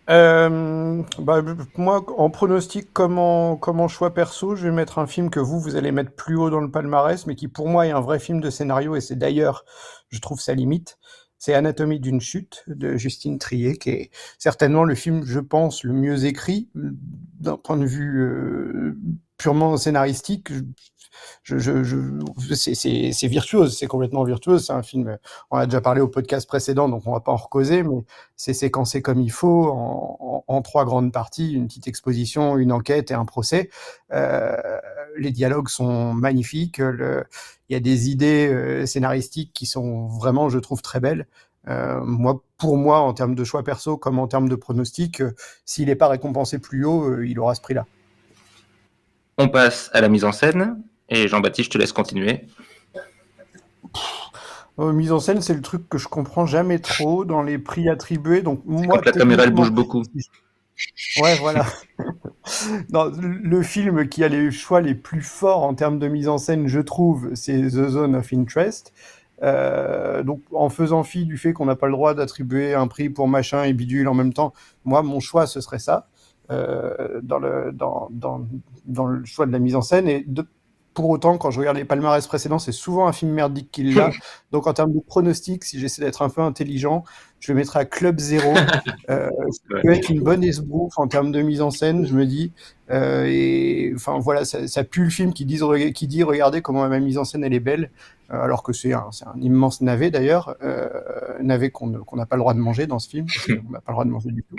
[0.10, 1.42] Euh, bah,
[1.76, 5.40] moi, en pronostic, comme en, comme en choix perso, je vais mettre un film que
[5.40, 8.00] vous, vous allez mettre plus haut dans le palmarès, mais qui pour moi est un
[8.00, 9.66] vrai film de scénario, et c'est d'ailleurs,
[10.10, 10.98] je trouve, sa limite.
[11.40, 15.94] C'est Anatomie d'une chute de Justine Trier, qui est certainement le film, je pense, le
[15.94, 18.98] mieux écrit d'un point de vue euh,
[19.38, 20.50] purement scénaristique.
[21.44, 24.66] C'est virtuose, c'est complètement virtuose.
[24.66, 25.18] C'est un film,
[25.52, 28.04] on a déjà parlé au podcast précédent, donc on va pas en recauser, mais
[28.36, 29.72] c'est séquencé comme il faut,
[30.48, 33.70] en, trois grandes parties, une petite exposition, une enquête et un procès.
[34.14, 34.56] Euh,
[35.18, 40.60] les dialogues sont magnifiques, il y a des idées euh, scénaristiques qui sont vraiment, je
[40.60, 41.28] trouve, très belles.
[41.68, 45.22] Euh, moi, pour moi, en termes de choix perso comme en termes de pronostic,
[45.66, 47.86] s'il n'est pas récompensé plus haut, il aura ce prix-là.
[49.38, 52.48] On passe à la mise en scène et Jean-Baptiste, je te laisse continuer.
[54.80, 57.90] Euh, mise en scène, c'est le truc que je comprends jamais trop dans les prix
[57.90, 58.42] attribués.
[58.42, 60.04] Donc moi, Quand la caméra elle bouge beaucoup.
[61.22, 61.66] Ouais, voilà.
[62.94, 66.38] non, le film qui a les choix les plus forts en termes de mise en
[66.38, 68.94] scène, je trouve, c'est The Zone of Interest.
[69.44, 73.10] Euh, donc, en faisant fi du fait qu'on n'a pas le droit d'attribuer un prix
[73.10, 74.54] pour machin et bidule en même temps,
[74.86, 76.08] moi, mon choix, ce serait ça,
[76.52, 78.48] euh, dans, le, dans, dans,
[78.86, 80.08] dans le choix de la mise en scène.
[80.08, 80.46] Et de,
[80.98, 84.10] pour autant, quand je regarde les palmarès précédents, c'est souvent un film merdique qui l'a.
[84.52, 87.04] Donc, en termes de pronostic, si j'essaie d'être un peu intelligent,
[87.40, 88.52] je le mettrai à Club Zéro.
[89.10, 92.26] Euh, ça peut être une bonne esbrouffe en termes de mise en scène, je me
[92.26, 92.52] dis.
[92.90, 95.62] Euh, et enfin, voilà, ça, ça, pue le film qui dit,
[95.94, 97.90] qui dit regardez comment ma mise en scène elle est belle,
[98.30, 99.10] alors que c'est un,
[99.40, 100.90] immense navet d'ailleurs, euh,
[101.42, 103.94] navet qu'on n'a pas le droit de manger dans ce film, qu'on n'a pas le
[103.94, 104.56] droit de manger du tout.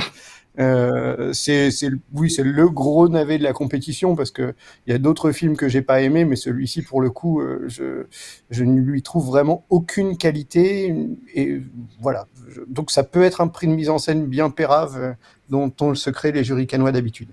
[0.59, 1.71] Euh, c'est,
[2.13, 4.55] oui, c'est le gros navet de la compétition parce que
[4.87, 7.69] il y a d'autres films que j'ai pas aimés, mais celui-ci, pour le coup, euh,
[7.69, 10.95] je, ne lui trouve vraiment aucune qualité.
[11.35, 11.63] Et
[12.01, 12.27] voilà.
[12.67, 15.13] Donc, ça peut être un prix de mise en scène bien pérave euh,
[15.49, 17.29] dont ont le secret les jurys canois d'habitude.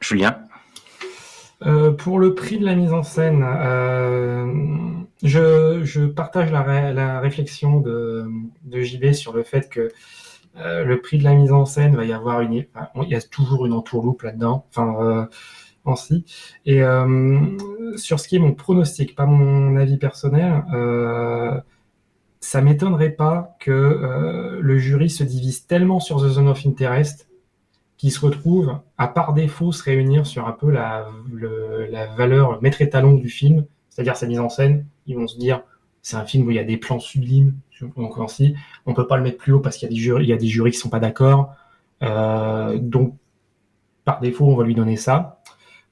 [0.00, 0.36] Julien?
[1.66, 4.46] Euh, pour le prix de la mise en scène, euh,
[5.22, 8.28] je, partage la, ré, la réflexion de,
[8.70, 9.90] JB sur le fait que
[10.56, 13.20] euh, le prix de la mise en scène va y avoir une, il y a
[13.20, 15.28] toujours une entourloupe là-dedans, enfin
[15.84, 16.24] en si.
[16.66, 16.82] Et
[17.96, 20.64] sur ce qui est mon pronostic, pas mon avis personnel,
[22.40, 27.28] ça m'étonnerait pas que le jury se divise tellement sur The Zone of Interest
[28.02, 31.06] qui se retrouvent, à par défaut, se réunir sur un peu la,
[31.88, 34.86] la valeur maître étalon du film, c'est-à-dire sa mise en scène.
[35.06, 35.62] Ils vont se dire,
[36.02, 37.54] c'est un film où il y a des plans sublimes,
[37.96, 40.24] donc ainsi, on peut pas le mettre plus haut parce qu'il y a des jurys,
[40.24, 41.54] il y a des jurys qui sont pas d'accord.
[42.02, 43.14] Euh, donc,
[44.04, 45.40] par défaut, on va lui donner ça.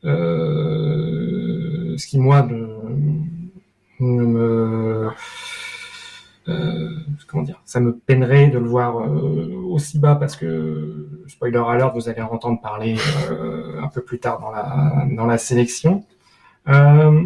[0.05, 2.67] Euh, ce qui, moi, ne,
[4.01, 5.11] me
[7.27, 11.95] comment dire, ça me peinerait de le voir euh, aussi bas parce que, spoiler alert,
[11.95, 12.97] vous allez en entendre parler
[13.31, 16.05] euh, un peu plus tard dans la, dans la sélection.
[16.69, 17.25] Euh,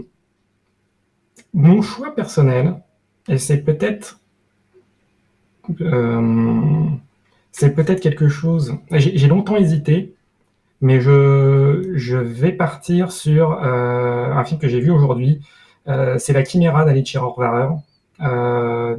[1.52, 2.76] mon choix personnel,
[3.28, 4.20] et c'est peut-être
[7.52, 10.14] c'est peut-être quelque chose, j'ai longtemps hésité,
[10.82, 15.40] mais je, je vais partir sur un film que j'ai vu aujourd'hui,
[15.86, 17.68] c'est La Chimera d'Alicia Horvarer.
[18.20, 18.96] Euh,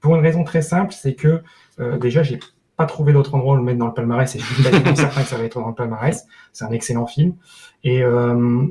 [0.00, 1.42] pour une raison très simple, c'est que
[1.80, 2.38] euh, déjà, j'ai
[2.76, 4.62] pas trouvé d'autre endroit où le mettre dans le palmarès et je suis
[4.96, 6.26] certain que ça va être dans le palmarès.
[6.52, 7.34] C'est un excellent film.
[7.84, 8.66] Et euh,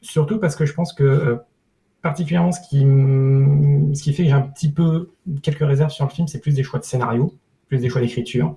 [0.00, 1.36] surtout parce que je pense que euh,
[2.02, 5.10] particulièrement ce qui, ce qui fait que j'ai un petit peu
[5.42, 7.34] quelques réserves sur le film, c'est plus des choix de scénario,
[7.68, 8.56] plus des choix d'écriture.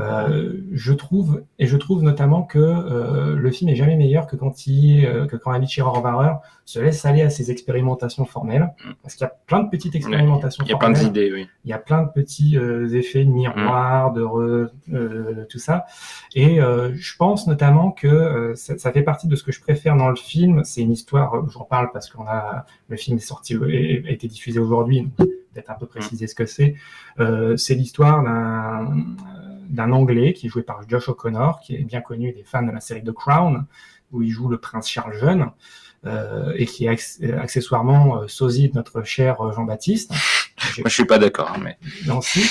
[0.00, 4.34] Euh, je trouve et je trouve notamment que euh, le film est jamais meilleur que
[4.34, 8.74] quand il euh, que quand Alice Horvarer se laisse aller à ses expérimentations formelles.
[9.02, 11.48] Parce qu'il y a plein de petites expérimentations il y a plein d'idées oui.
[11.64, 15.86] Il y a plein de petits euh, effets de miroir de re, euh, tout ça.
[16.34, 20.08] Et je pense notamment que ça, ça, fait partie de ce que je préfère dans
[20.08, 20.64] le film.
[20.64, 24.58] C'est une histoire j'en parle parce qu'on a le film est sorti a été diffusé
[24.58, 26.74] aujourd'hui peut-être un peu préciser ce que c'est.
[27.56, 29.04] C'est l'histoire d'un
[29.68, 32.70] d'un Anglais qui est joué par Josh O'Connor, qui est bien connu des fans de
[32.72, 33.66] la série The Crown,
[34.12, 35.50] où il joue le prince Charles Jeune,
[36.06, 40.12] euh, et qui est accessoirement euh, sosie de notre cher Jean-Baptiste.
[40.78, 41.76] Moi, je suis pas d'accord, mais.
[42.06, 42.42] Non, si.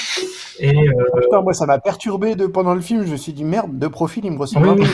[0.60, 1.22] Et euh...
[1.22, 3.06] Putain, moi, ça m'a perturbé de, pendant le film.
[3.06, 4.86] Je me suis dit, merde, de profil, il me ressemble oui,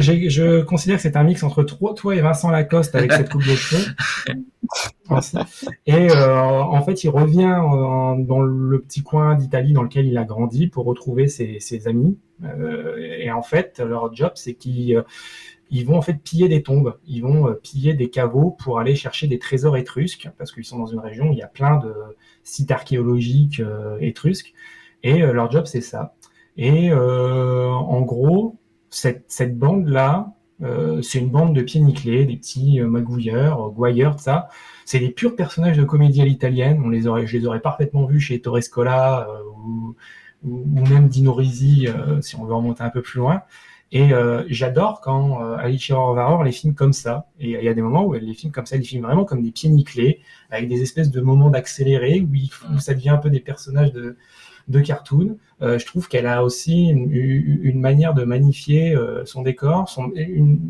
[0.00, 3.30] je, je, considère que c'est un mix entre toi, toi et Vincent Lacoste avec cette
[3.30, 3.84] coupe de cheveux.
[5.86, 10.18] Et euh, en fait, il revient en, dans le petit coin d'Italie dans lequel il
[10.18, 12.18] a grandi pour retrouver ses, amis.
[12.44, 15.02] Euh, et en fait, leur job, c'est qu'ils
[15.70, 18.94] ils vont en fait piller des tombes, ils vont euh, piller des caveaux pour aller
[18.94, 21.78] chercher des trésors étrusques, parce qu'ils sont dans une région où il y a plein
[21.78, 21.92] de
[22.44, 24.54] sites archéologiques euh, étrusques,
[25.02, 26.14] et euh, leur job c'est ça.
[26.56, 28.56] Et euh, en gros,
[28.90, 34.48] cette bande-là, euh, c'est une bande de pieds nickelés, des petits magouilleurs, gouailleurs, ça.
[34.84, 36.80] C'est des purs personnages de comédie à l'italienne.
[36.84, 39.94] On les aurait, je les aurais parfaitement vus chez Torrescola ou,
[40.44, 41.88] ou, même Dino Risi,
[42.20, 43.42] si on veut remonter un peu plus loin.
[43.92, 47.28] Et euh, j'adore quand euh, Alicia Horvarer les films comme ça.
[47.38, 49.04] Et il y a des moments où elle les filme comme ça, elle les filme
[49.04, 53.18] vraiment comme des pieds nickelés, avec des espèces de moments d'accéléré où ça devient un
[53.18, 54.16] peu des personnages de,
[54.68, 55.38] de cartoon.
[55.62, 60.10] Euh, je trouve qu'elle a aussi une, une manière de magnifier euh, son décor, son,
[60.14, 60.60] une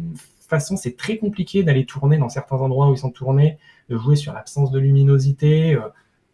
[0.49, 4.17] façon, c'est très compliqué d'aller tourner dans certains endroits où ils sont tournés, de jouer
[4.17, 5.81] sur l'absence de luminosité, euh,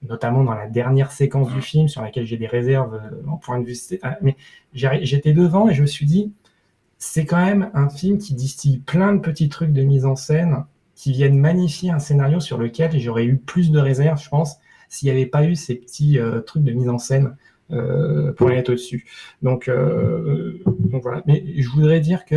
[0.06, 3.64] notamment dans la dernière séquence du film sur laquelle j'ai des réserves en point de
[3.64, 3.76] vue.
[4.02, 4.36] ah, Mais
[4.74, 6.32] j'étais devant et je me suis dit,
[6.98, 10.64] c'est quand même un film qui distille plein de petits trucs de mise en scène
[10.94, 14.56] qui viennent magnifier un scénario sur lequel j'aurais eu plus de réserves, je pense,
[14.88, 17.36] s'il n'y avait pas eu ces petits trucs de mise en scène
[18.36, 19.06] pour les mettre au-dessus.
[19.42, 21.22] Donc, euh, donc voilà.
[21.26, 22.36] Mais je voudrais dire que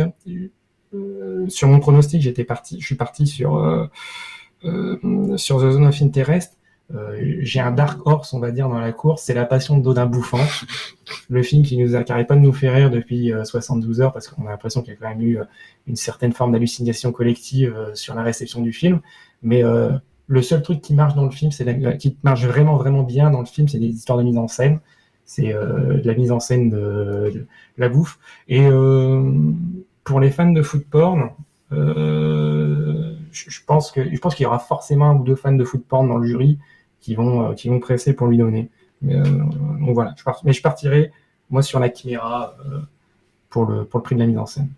[0.94, 3.86] euh, sur mon pronostic, j'étais parti, je suis parti sur euh,
[4.64, 6.58] euh, sur The Zone of Interest.
[6.94, 9.82] Euh, j'ai un dark horse, on va dire, dans la course, c'est La Passion de
[9.82, 10.44] Dodin Bouffant,
[11.28, 14.00] le film qui nous a qui arrête pas de nous faire rire depuis euh, 72
[14.00, 15.44] heures parce qu'on a l'impression qu'il y a quand même eu euh,
[15.88, 19.00] une certaine forme d'hallucination collective euh, sur la réception du film.
[19.42, 19.90] Mais euh,
[20.28, 23.40] le seul truc qui marche dans le film, c'est qui marche vraiment vraiment bien dans
[23.40, 24.80] le film, c'est des histoires de mise en scène.
[25.26, 28.18] C'est euh, de la mise en scène de, la bouffe.
[28.48, 29.30] Et euh,
[30.04, 31.30] pour les fans de food porn,
[31.72, 35.64] euh, je, pense que je pense qu'il y aura forcément un ou deux fans de
[35.64, 36.58] food porn dans le jury
[37.00, 38.70] qui vont qui vont presser pour lui donner.
[39.02, 40.14] Mais, donc voilà.
[40.16, 41.10] Je mais je partirai
[41.50, 42.56] moi sur la Chimera
[43.50, 44.70] pour le pour le prix de la mise en scène.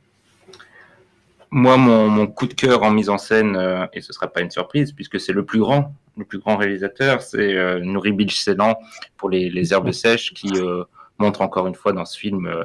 [1.51, 4.43] Moi, mon, mon coup de cœur en mise en scène, euh, et ce sera pas
[4.43, 8.79] une surprise puisque c'est le plus grand, le plus grand réalisateur, c'est euh, Nouri Bilge-Ceylan
[9.17, 10.85] pour les, les herbes sèches qui euh,
[11.19, 12.65] montre encore une fois dans ce film euh,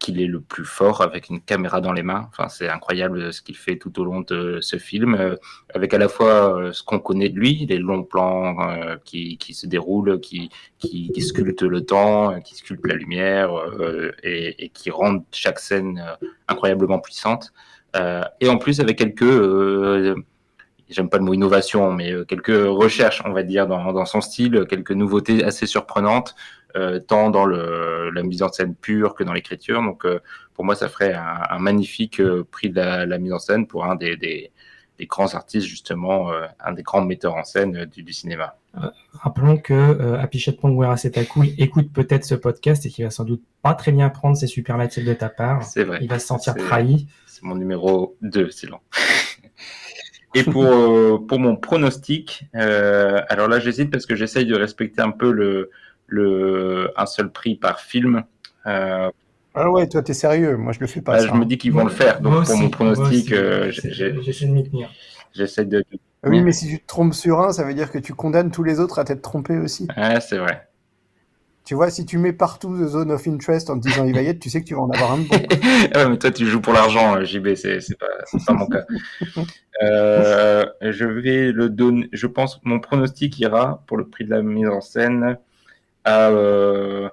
[0.00, 2.28] qu'il est le plus fort avec une caméra dans les mains.
[2.28, 5.36] Enfin, c'est incroyable ce qu'il fait tout au long de ce film, euh,
[5.74, 9.38] avec à la fois euh, ce qu'on connaît de lui, les longs plans euh, qui,
[9.38, 14.12] qui se déroulent, qui, qui, qui sculptent le temps, euh, qui sculptent la lumière euh,
[14.22, 17.54] et, et qui rendent chaque scène euh, incroyablement puissante.
[17.94, 20.14] Euh, et en plus avec quelques, euh,
[20.88, 24.20] j'aime pas le mot innovation, mais euh, quelques recherches, on va dire, dans, dans son
[24.20, 26.34] style, quelques nouveautés assez surprenantes,
[26.76, 29.80] euh, tant dans le, la mise en scène pure que dans l'écriture.
[29.80, 30.18] Donc euh,
[30.54, 33.66] pour moi, ça ferait un, un magnifique euh, prix de la, la mise en scène
[33.68, 34.50] pour un des, des,
[34.98, 36.30] des grands artistes, justement,
[36.60, 38.56] un des grands metteurs en scène du, du cinéma.
[39.12, 40.96] Rappelons que Apichet Pongwera
[41.30, 44.46] Cool écoute peut-être ce podcast et qu'il va sans doute pas très bien prendre ces
[44.46, 45.64] superlatifs de ta part.
[45.64, 45.98] C'est vrai.
[46.00, 47.08] Il va se sentir trahi.
[47.34, 48.78] C'est mon numéro 2, Sylvain.
[50.36, 55.02] Et pour, euh, pour mon pronostic, euh, alors là j'hésite parce que j'essaye de respecter
[55.02, 55.70] un peu le,
[56.06, 58.22] le, un seul prix par film.
[58.66, 59.10] Euh,
[59.52, 60.56] Ah ouais, toi, t'es sérieux.
[60.56, 61.14] Moi, je le fais pas.
[61.14, 61.44] bah, ça, je me hein.
[61.44, 62.20] dis qu'ils vont le faire.
[62.20, 64.90] Donc Moi pour aussi, mon pronostic, euh, J'essaie de m'y tenir.
[65.34, 65.84] j'essaie de.
[66.22, 68.52] Ah Oui, mais si tu te trompes sur un, ça veut dire que tu condamnes
[68.52, 69.88] tous les autres à t'être trompé aussi.
[69.96, 70.68] Ouais, c'est vrai.
[71.64, 74.20] Tu vois, si tu mets partout The Zone of Interest en te disant il va
[74.20, 75.36] y être, tu sais que tu vas en avoir un bon.
[75.94, 78.84] Ah mais toi, tu joues pour l'argent, euh, JB, c'est pas, mon cas.
[79.82, 82.08] Euh, je vais le donner.
[82.12, 85.38] Je pense mon pronostic ira pour le prix de la mise en scène
[86.04, 87.08] à euh,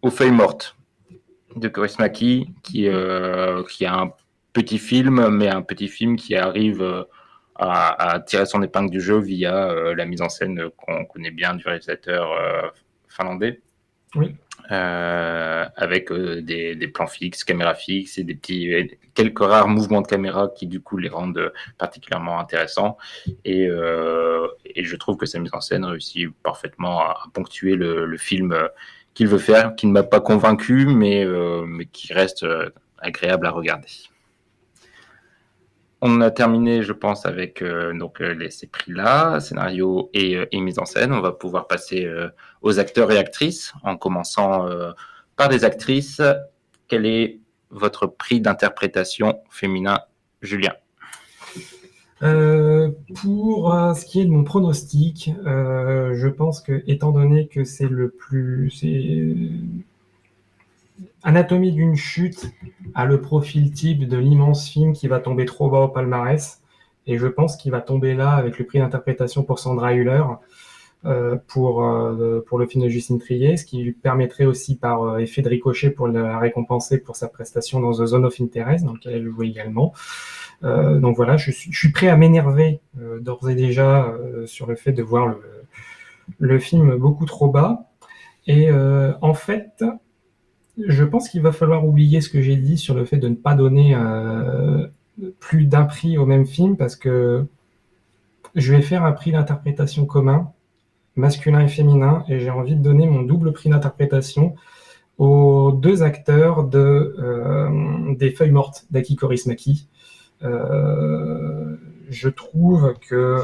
[0.00, 0.76] aux feuilles mortes
[1.54, 4.12] de Chris Maki, qui euh, qui a un
[4.54, 7.06] petit film, mais un petit film qui arrive
[7.56, 11.62] à, tirer son épingle du jeu via la mise en scène qu'on connaît bien du
[11.64, 12.72] réalisateur
[13.10, 13.60] finlandais.
[14.14, 14.34] Oui.
[14.72, 19.66] Euh, avec euh, des, des plans fixes, caméras fixes et des petits et quelques rares
[19.66, 22.96] mouvements de caméra qui du coup les rendent euh, particulièrement intéressants
[23.44, 27.74] et, euh, et je trouve que sa mise en scène réussit parfaitement à, à ponctuer
[27.74, 28.54] le, le film
[29.14, 31.26] qu'il veut faire, qui ne m'a pas convaincu mais,
[31.66, 32.46] mais qui reste
[32.98, 33.88] agréable à regarder.
[36.02, 40.46] On a terminé, je pense, avec euh, donc euh, les, ces prix-là, scénario et, euh,
[40.50, 41.12] et mise en scène.
[41.12, 42.10] On va pouvoir passer
[42.62, 44.66] aux acteurs et actrices, en commençant
[45.36, 46.22] par des actrices.
[46.88, 47.38] Quel est
[47.70, 50.00] votre prix d'interprétation féminin,
[50.42, 50.72] Julien?
[52.20, 58.10] Pour ce qui est de mon pronostic, je pense que, étant donné que c'est le
[58.10, 58.70] plus,
[61.22, 62.52] Anatomie d'une chute
[62.94, 66.62] a le profil type de l'immense film qui va tomber trop bas au palmarès,
[67.06, 70.22] et je pense qu'il va tomber là avec le prix d'interprétation pour Sandra Hüller
[71.04, 75.02] euh, pour euh, pour le film de Justine Trier, ce qui lui permettrait aussi par
[75.02, 78.84] euh, effet de ricochet pour la récompenser pour sa prestation dans The Zone of Interest,
[78.84, 79.92] dans lequel elle joue également.
[80.62, 84.14] Euh, donc voilà, je suis, je suis prêt à m'énerver euh, d'ores et déjà
[84.46, 85.40] sur le fait de voir le,
[86.38, 87.86] le film beaucoup trop bas.
[88.46, 89.84] Et en fait,
[90.86, 93.34] je pense qu'il va falloir oublier ce que j'ai dit sur le fait de ne
[93.34, 94.86] pas donner euh,
[95.38, 97.46] plus d'un prix au même film parce que
[98.54, 100.52] je vais faire un prix d'interprétation commun,
[101.16, 104.54] masculin et féminin, et j'ai envie de donner mon double prix d'interprétation
[105.18, 109.88] aux deux acteurs de, euh, des Feuilles mortes d'Aki Korismaki.
[110.42, 111.76] Euh,
[112.08, 113.38] je trouve que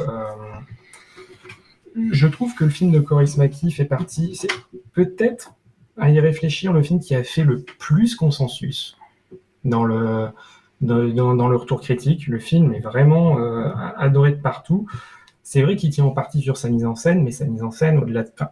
[2.12, 4.51] je trouve que le film de Korismaki fait partie, c'est
[4.92, 5.55] peut-être
[5.98, 8.96] à y réfléchir le film qui a fait le plus consensus
[9.64, 10.28] dans le
[10.80, 12.26] dans, le retour critique.
[12.26, 14.87] Le film est vraiment euh, adoré de partout.
[15.42, 17.70] C'est vrai qu'il tient en partie sur sa mise en scène, mais sa mise en
[17.70, 18.50] scène, au-delà de, enfin,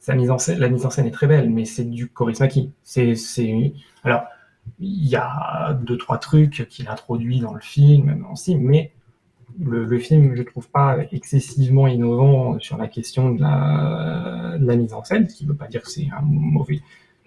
[0.00, 2.72] sa mise en scène, la mise en scène est très belle, mais c'est du Korismaki.
[2.82, 4.24] C'est, c'est, alors,
[4.80, 8.92] il y a deux, trois trucs qu'il introduit dans le film, aussi, mais
[9.60, 15.28] le, film, je trouve pas excessivement innovant sur la question de la, mise en scène,
[15.28, 16.80] ce qui ne veut pas dire que c'est un mauvais,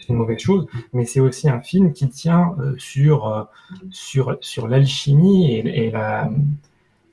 [0.09, 3.43] une mauvaise chose, mais c'est aussi un film qui tient euh, sur, euh,
[3.89, 6.29] sur, sur l'alchimie et, la,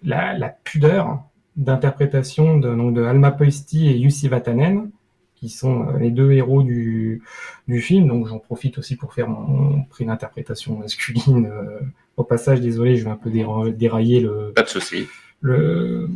[0.02, 1.22] la, pudeur
[1.56, 4.90] d'interprétation de, de Alma Poisti et Jussi Vatanen,
[5.34, 7.22] qui sont euh, les deux héros du,
[7.68, 8.08] du film.
[8.08, 11.46] Donc j'en profite aussi pour faire mon prix d'interprétation masculine.
[11.46, 11.80] Euh,
[12.16, 14.52] au passage, désolé, je vais un peu déra dérailler le.
[14.54, 15.06] Pas de souci.
[15.40, 16.08] Le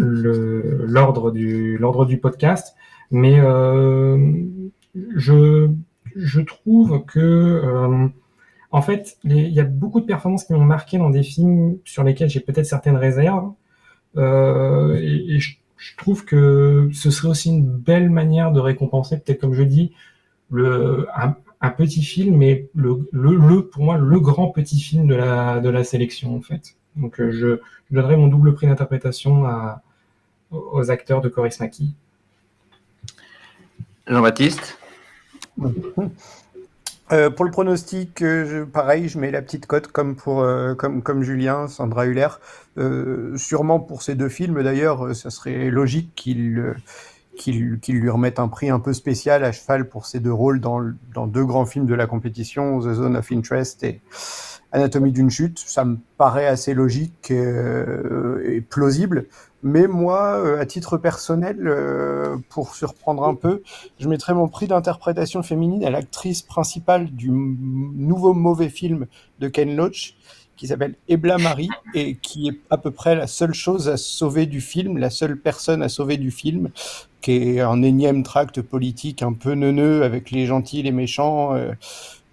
[0.00, 2.74] l'ordre du l'ordre du podcast,
[3.10, 4.18] mais euh,
[4.94, 5.70] je
[6.16, 8.08] je trouve que euh,
[8.72, 12.02] en fait il y a beaucoup de performances qui m'ont marqué dans des films sur
[12.02, 13.52] lesquels j'ai peut-être certaines réserves
[14.16, 19.18] euh, et, et je, je, trouve que ce serait aussi une belle manière de récompenser
[19.18, 19.92] peut-être comme je dis
[20.50, 25.06] le un, un petit film mais le, le, le pour moi le grand petit film
[25.06, 27.58] de la de la sélection en fait donc euh, je,
[27.90, 29.44] je donnerai mon double prix d'interprétation
[30.50, 31.94] aux acteurs de Coris Maki.
[34.06, 34.78] Jean-Baptiste?
[37.12, 40.74] euh, Pour le pronostic, euh, je, pareil, je mets la petite cote comme pour euh,
[40.74, 42.28] comme, comme Julien, Sandra Huller.
[42.78, 46.74] Euh, sûrement pour ces deux films, d'ailleurs, ça serait logique qu'il
[47.36, 50.60] qu'il qu lui remette un prix un peu spécial à cheval pour ces deux rôles
[50.60, 50.80] dans,
[51.14, 54.00] dans deux grands films de la compétition, The Zone of Interest et
[54.72, 55.58] Anatomie d'une chute.
[55.58, 59.26] Ça me paraît assez logique euh, et plausible.
[59.62, 63.62] Mais moi, euh, à titre personnel, euh, pour surprendre un peu,
[63.98, 69.06] je mettrais mon prix d'interprétation féminine à l'actrice principale du nouveau mauvais film
[69.38, 70.16] de Ken Loach,
[70.56, 74.46] qui s'appelle Ebla Marie, et qui est à peu près la seule chose à sauver
[74.46, 76.70] du film, la seule personne à sauver du film,
[77.20, 81.54] qui est un énième tract politique un peu neuneux avec les gentils, les méchants.
[81.54, 81.72] Euh,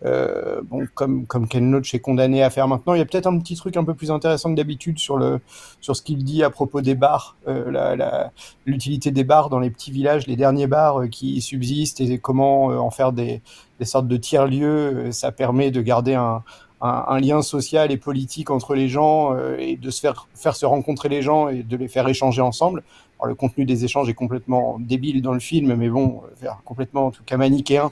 [0.05, 3.27] euh, bon, comme, comme Ken Loach est condamné à faire maintenant, il y a peut-être
[3.27, 5.39] un petit truc un peu plus intéressant que d'habitude sur, le,
[5.81, 8.27] sur ce qu'il dit à propos des bars, euh,
[8.65, 12.71] l'utilité des bars dans les petits villages, les derniers bars euh, qui subsistent et comment
[12.71, 13.41] euh, en faire des,
[13.79, 15.11] des sortes de tiers-lieux.
[15.11, 16.43] Ça permet de garder un,
[16.81, 20.65] un, lien social et politique entre les gens euh, et de se faire, faire se
[20.65, 22.83] rencontrer les gens et de les faire échanger ensemble.
[23.19, 26.21] Alors, le contenu des échanges est complètement débile dans le film, mais bon,
[26.65, 27.89] complètement en tout cas manichéen.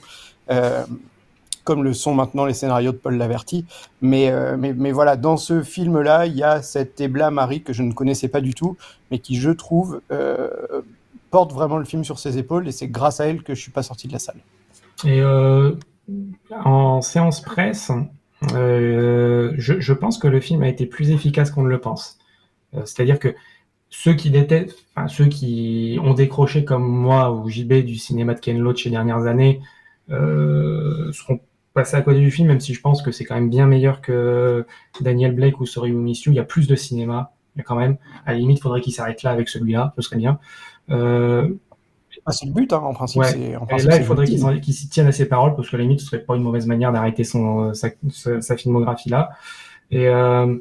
[0.50, 0.84] Euh,
[1.66, 3.66] comme le sont maintenant les scénarios de Paul Laverty.
[4.00, 7.72] Mais, euh, mais, mais, voilà, dans ce film-là, il y a cette Ebla Marie que
[7.72, 8.76] je ne connaissais pas du tout,
[9.10, 10.48] mais qui, je trouve, euh,
[11.30, 13.72] porte vraiment le film sur ses épaules, et c'est grâce à elle que je suis
[13.72, 14.36] pas sorti de la salle.
[15.04, 15.72] Et euh,
[16.64, 17.90] en séance presse,
[18.42, 22.18] je, pense que le film a été plus efficace qu'on ne le pense.
[22.84, 23.34] C'est-à-dire que
[23.90, 28.40] ceux qui détestent, enfin ceux qui ont décroché comme moi ou JB du cinéma de
[28.40, 29.60] Ken Loach ces dernières années,
[30.08, 31.40] seront
[31.76, 34.00] passer à côté du film, même si je pense que c'est quand même bien meilleur
[34.00, 34.66] que
[35.02, 36.32] Daniel Blake ou Sorry We Miss You.
[36.32, 38.94] Il y a plus de cinéma, mais quand même, à la limite, il faudrait qu'il
[38.94, 40.40] s'arrête là avec celui-là, ce serait bien.
[40.90, 41.48] Euh...
[42.24, 43.20] Ah, c'est le but, hein, en principe.
[43.20, 43.54] Ouais.
[43.56, 45.76] En principe Et là, il faudrait qu'il qu s'y tienne à ses paroles, parce que
[45.76, 49.30] à la limite, ce serait pas une mauvaise manière d'arrêter son sa, filmographie là.
[49.92, 50.56] Et euh,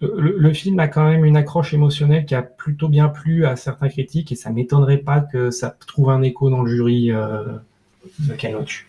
[0.00, 3.56] le, le, film a quand même une accroche émotionnelle qui a plutôt bien plu à
[3.56, 7.42] certains critiques, et ça m'étonnerait pas que ça trouve un écho dans le jury euh,
[8.20, 8.86] de Loach.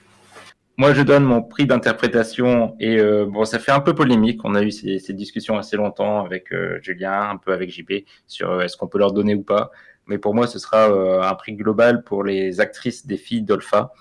[0.77, 4.41] Moi, je donne mon prix d'interprétation et euh, bon, ça fait un peu polémique.
[4.43, 8.51] On a eu ces, discussions assez longtemps avec euh, Julien, un peu avec JP sur
[8.51, 9.71] euh, est-ce qu'on peut leur donner ou pas.
[10.07, 10.85] Mais pour moi, ce sera
[11.27, 13.91] un prix global pour les actrices des filles d'Olpha,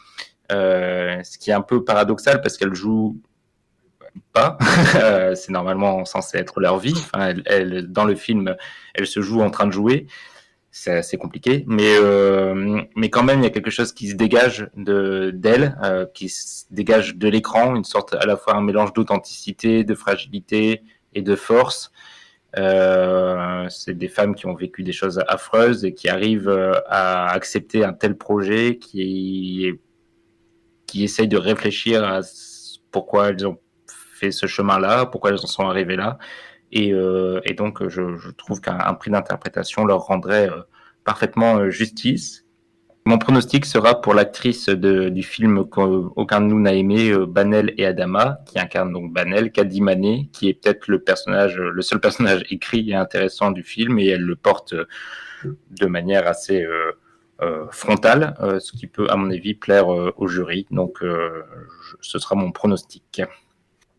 [0.50, 3.18] ce qui est un peu paradoxal parce qu'elles jouent
[4.34, 4.58] pas.
[5.34, 6.92] C'est normalement censé être leur vie.
[6.94, 8.54] Enfin, elles, dans le film,
[8.92, 10.06] elles se jouent en train de jouer
[10.76, 14.16] c'est assez compliqué, mais euh, mais quand même il y a quelque chose qui se
[14.16, 18.60] dégage de d'elle, euh, qui se dégage de l'écran, une sorte à la fois un
[18.60, 20.83] mélange d'authenticité, de fragilité
[21.14, 21.92] et de force.
[22.58, 27.85] Euh, c'est des femmes qui ont vécu des choses affreuses et qui arrivent à accepter
[27.85, 29.70] un tel projet, qui
[30.87, 32.20] qui essayent de réfléchir à
[32.90, 36.18] pourquoi elles ont fait ce chemin-là, pourquoi elles en sont arrivées là.
[36.75, 40.62] Et, euh, et, donc, je, trouve qu'un prix d'interprétation leur rendrait euh,
[41.04, 42.44] parfaitement euh, justice.
[43.06, 48.38] Mon pronostic sera pour l'actrice du film qu'aucun de nous n'a aimé, Banel et Adama,
[48.46, 52.88] qui incarne donc Banel, Kadi Mané, qui est peut-être le personnage, le seul personnage écrit
[52.88, 54.75] et intéressant du film, et elle le porte
[55.44, 56.66] de manière assez
[57.70, 60.66] frontale, ce qui peut, à mon avis, plaire au jury.
[60.70, 61.04] Donc,
[62.00, 63.20] ce sera mon pronostic.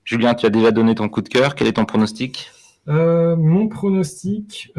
[0.04, 1.54] Julien, tu as déjà donné ton coup de cœur.
[1.54, 2.50] Quel est ton pronostic?
[2.88, 4.74] Mon pronostic,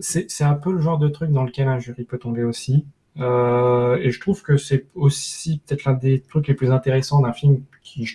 [0.00, 2.86] c'est un peu le genre de truc dans lequel un jury peut tomber aussi.
[3.18, 7.32] Euh, et je trouve que c'est aussi peut-être l'un des trucs les plus intéressants d'un
[7.32, 8.08] film qui,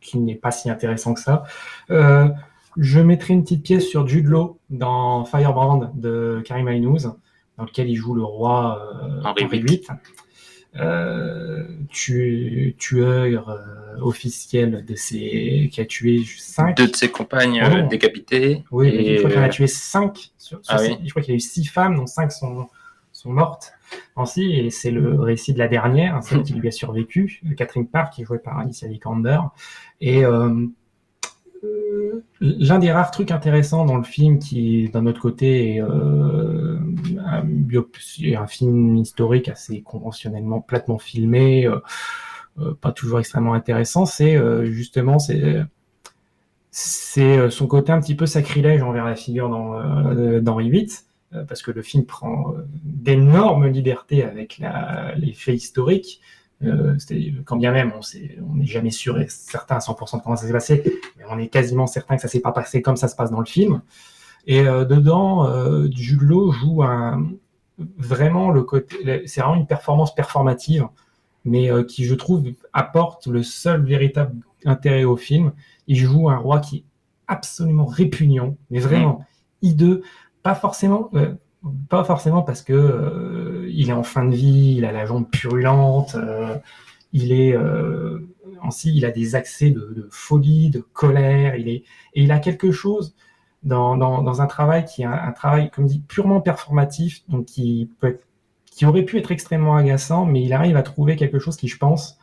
[0.00, 1.44] qui n'est pas si intéressant que ça.
[1.90, 2.28] Euh,
[2.76, 7.12] je mettrai une petite pièce sur Jude Law dans Firebrand de Karim Aynouz,
[7.56, 9.82] dans lequel il joue le roi euh, Henri VIII.
[10.80, 16.76] Euh, tu, tueur euh, officiel de ses, qui a tué cinq.
[16.76, 17.88] Deux de ses compagnes oh.
[17.88, 18.64] décapitées.
[18.70, 19.14] Oui, et...
[19.14, 20.30] je crois qu'il a tué cinq.
[20.38, 20.98] Sur, sur ah, oui.
[21.04, 22.68] Je crois qu'il a eu six femmes, dont cinq sont,
[23.12, 23.72] sont mortes
[24.16, 28.12] ainsi, et c'est le récit de la dernière, celle qui lui a survécu, Catherine Park,
[28.12, 29.38] qui est jouée par Alicia Vikander.
[30.00, 30.66] Et euh, euh,
[32.40, 36.78] l'un des rares trucs intéressants dans le film, qui d'un autre côté est euh,
[37.24, 41.68] un, film historique assez conventionnellement platement filmé,
[42.80, 44.36] pas toujours extrêmement intéressant, c'est
[44.66, 45.18] justement
[46.70, 49.48] c'est son côté un petit peu sacrilège envers la figure
[50.40, 50.88] d'Henri VIII
[51.34, 54.62] euh, parce que le film prend euh, d'énormes libertés avec
[55.16, 56.20] les faits historiques.
[56.64, 56.96] Euh,
[57.44, 60.52] quand bien même on n'est jamais sûr et certain à 100% de comment ça s'est
[60.52, 63.30] passé, mais on est quasiment certain que ça s'est pas passé comme ça se passe
[63.30, 63.80] dans le film.
[64.46, 65.46] Et dedans,
[65.92, 67.30] Jude Law joue un,
[67.98, 70.88] vraiment le côté, c'est vraiment une performance performative,
[71.44, 74.34] mais qui je trouve apporte le seul véritable
[74.64, 75.52] intérêt au film.
[75.86, 76.84] Il joue un roi qui est
[77.28, 79.24] absolument répugnant, mais vraiment
[79.62, 80.02] hideux,
[80.42, 81.34] pas forcément, euh,
[81.88, 85.28] pas forcément parce que euh, il est en fin de vie, il a la jambe
[85.28, 86.56] purulente, euh,
[87.12, 87.56] il est
[88.62, 91.84] ainsi, il a des accès de, folie, de colère, il est
[92.14, 93.14] et il a quelque chose
[93.62, 98.18] dans, dans, un travail qui est un, travail, comme dit, purement performatif, donc qui peut
[98.66, 101.78] qui aurait pu être extrêmement agaçant, mais il arrive à trouver quelque chose qui, je
[101.78, 102.18] pense,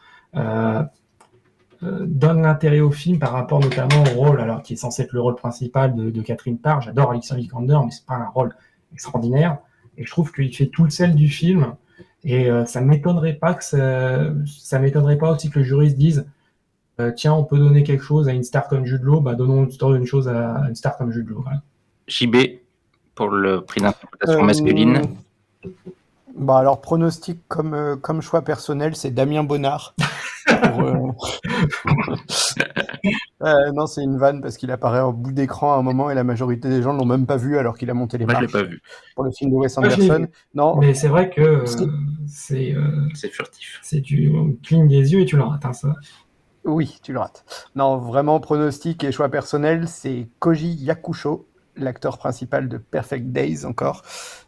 [1.82, 5.22] donne l'intérêt au film par rapport notamment au rôle, alors qui est censé être le
[5.22, 6.82] rôle principal de, Catherine Parr.
[6.82, 8.56] J'adore Alicia Vikander, mais c'est pas un rôle
[8.96, 9.60] extraordinaire.
[9.98, 11.76] Et je trouve qu'il fait tout le sel du film.
[12.24, 16.26] Et euh, ça m'étonnerait pas que ça, ça m'étonnerait pas aussi que le juriste dise
[17.00, 19.68] euh, tiens, on peut donner quelque chose à une star comme Jude Law, bah donnons
[19.68, 21.44] une chose à une star comme Jude Law.
[22.08, 22.38] JB
[23.16, 25.02] pour le prix d'interprétation euh, masculine.
[26.38, 29.94] Bah alors pronostic comme comme choix personnel, c'est Damien Bonnard.
[30.48, 31.12] Euh,
[33.46, 36.16] euh, non, c'est une vanne parce qu'il apparaît au bout d'écran à un moment et
[36.16, 38.52] la majorité des gens ne l'ont même pas vu alors qu'il a monté les marches.
[38.52, 38.82] pas vu.
[39.16, 40.28] Pour le film de Wes Anderson.
[40.54, 40.78] Non.
[40.78, 41.66] Mais c'est vrai que euh,
[42.28, 42.76] c'est.
[43.14, 43.80] c'est furtif.
[43.84, 44.34] C'est tu
[44.64, 45.94] clignes des yeux et tu le rates, hein, ça.
[46.66, 47.46] Oui, tu le rates.
[47.76, 51.48] Non, vraiment, pronostic et choix personnel, c'est Koji Yakusho,
[51.78, 54.04] l'acteur principal de Perfect Days encore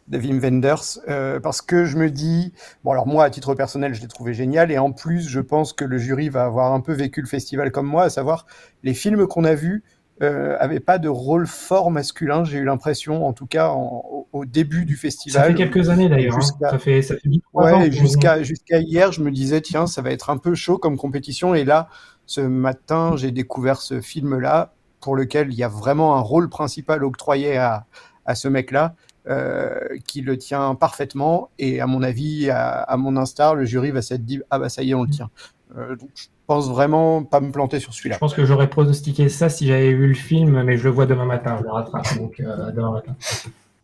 [0.07, 2.53] de Wim Wenders, euh, parce que je me dis,
[2.83, 5.73] bon alors moi à titre personnel je l'ai trouvé génial, et en plus je pense
[5.73, 8.45] que le jury va avoir un peu vécu le festival comme moi, à savoir
[8.83, 9.83] les films qu'on a vus
[10.23, 14.85] euh, avaient pas de rôle fort masculin, j'ai eu l'impression en tout cas au début
[14.85, 15.41] du festival.
[15.41, 16.69] Ça fait quelques années d'ailleurs, hein.
[16.71, 20.29] ça fait, ça fait ouais, jusqu'à jusqu'à hier je me disais tiens ça va être
[20.29, 21.89] un peu chaud comme compétition, et là
[22.25, 27.03] ce matin j'ai découvert ce film-là pour lequel il y a vraiment un rôle principal
[27.03, 27.85] octroyé à,
[28.25, 28.95] à ce mec-là.
[29.29, 31.49] Euh, qui le tient parfaitement.
[31.59, 34.83] Et à mon avis, à, mon instar, le jury va s'être dit ah bah ça
[34.83, 35.29] y est, on le tient.
[35.77, 38.15] Euh, donc je pense vraiment pas me planter sur celui-là.
[38.15, 41.05] Je pense que j'aurais pronostiqué ça si j'avais vu le film, mais je le vois
[41.07, 41.57] demain matin.
[41.59, 43.17] Je le rattrape donc euh, demain matin.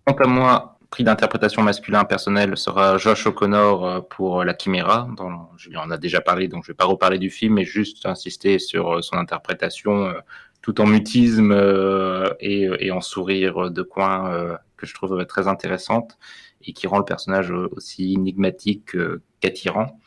[0.06, 5.10] Quant à moi, prix d'interprétation masculin personnel sera Josh O'Connor pour La Chiméra.
[5.18, 8.60] Dans, on a déjà parlé, donc je vais pas reparler du film, mais juste insister
[8.60, 10.14] sur son interprétation
[10.64, 11.52] tout en mutisme
[12.40, 16.18] et, et, en sourire de coin que je trouve très intéressante
[16.66, 18.98] et qui rend le personnage aussi énigmatique
[19.40, 20.00] qu'attirant.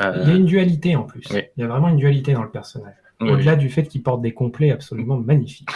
[0.00, 1.24] Euh, il y a une dualité en plus.
[1.30, 2.94] Il y a vraiment une dualité dans le personnage.
[3.20, 5.68] Au-delà du fait qu'il porte des complets absolument magnifiques.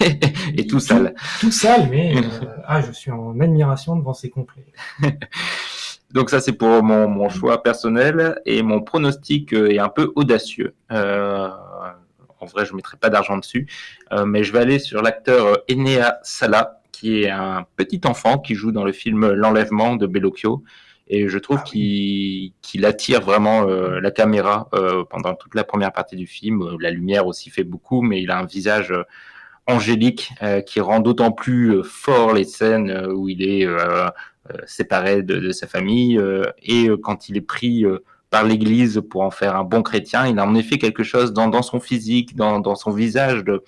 [0.00, 1.14] et tout sale.
[1.40, 4.66] Tout, sale, mais euh, ah, je suis en admiration devant ces complets.
[6.10, 8.38] Donc ça, c'est pour mon, mon, choix personnel.
[8.44, 10.74] Et mon pronostic est un peu audacieux.
[10.92, 11.48] Euh,
[12.44, 13.66] en vrai, je ne mettrai pas d'argent dessus.
[14.26, 18.70] mais je vais aller sur l'acteur Enea Sala, qui est un petit enfant qui joue
[18.70, 20.62] dans le film L'enlèvement de Bellocchio.
[21.06, 25.92] Et je trouve ah qu'il attire vraiment euh, la caméra euh, pendant toute la première
[25.92, 26.76] partie du film.
[26.80, 29.02] La lumière aussi fait beaucoup, mais il a un visage euh,
[29.66, 30.30] angélique
[30.66, 33.66] qui rend d'autant plus fort les scènes où il est
[34.66, 36.20] séparé de, sa famille
[36.62, 37.82] et quand il est pris
[38.34, 41.62] par l'Église pour en faire un bon chrétien, il a en effet quelque chose dans,
[41.62, 43.62] son physique, dans, son visage de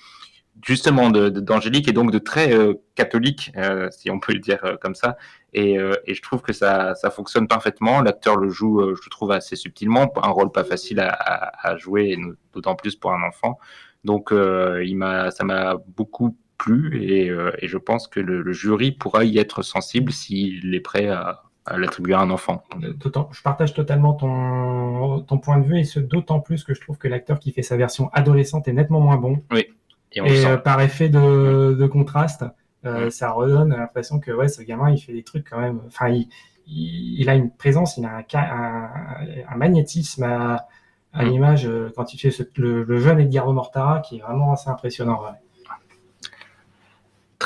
[0.60, 2.50] justement d'angélique et donc de très
[2.96, 3.52] catholique,
[3.90, 5.18] si on peut le dire comme ça.
[5.52, 8.00] Et, je trouve que ça, fonctionne parfaitement.
[8.00, 12.18] L'acteur le joue, je trouve assez subtilement, un rôle pas facile à, jouer,
[12.52, 13.60] d'autant plus pour un enfant.
[14.02, 19.38] Donc, il ça m'a beaucoup plu euh, et je pense que le, jury pourra y
[19.38, 21.42] être sensible s'il est prêt à,
[21.76, 22.62] l'attribuer à un enfant.
[22.82, 22.92] Euh,
[23.32, 26.98] je partage totalement ton, ton point de vue et ce d'autant plus que je trouve
[26.98, 29.42] que l'acteur qui fait sa version adolescente est nettement moins bon.
[29.50, 29.66] Oui.
[30.12, 32.44] Et, euh, par effet de, de contraste,
[33.10, 35.80] ça redonne l'impression que ouais, ce gamin il fait des trucs quand même.
[35.88, 36.28] Enfin, il,
[36.68, 38.90] il, a une présence, il a un,
[39.48, 40.68] un, magnétisme à,
[41.12, 41.28] à mm.
[41.28, 45.20] l'image quand il fait le, jeune Edgar Mortara qui est vraiment assez impressionnant.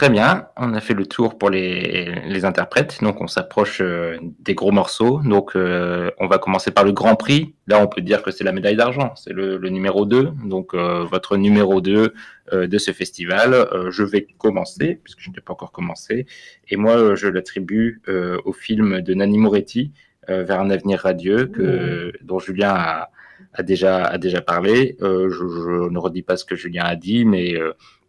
[0.01, 4.17] Très bien, on a fait le tour pour les, les interprètes, donc on s'approche euh,
[4.39, 5.21] des gros morceaux.
[5.23, 7.55] Donc euh, on va commencer par le Grand Prix.
[7.67, 10.33] Là, on peut dire que c'est la médaille d'argent, c'est le, le, numéro 2.
[10.47, 12.15] Donc euh, votre numéro 2
[12.51, 13.69] de ce festival.
[13.91, 16.25] je vais commencer, puisque je n'ai pas encore commencé.
[16.71, 19.93] Et moi, je l'attribue au film de Nanni Moretti,
[20.27, 23.11] Vers un avenir radieux, que, dont Julien a,
[23.53, 24.97] a, déjà, a déjà parlé.
[25.01, 27.55] Je, je, ne redis pas ce que Julien a dit, mais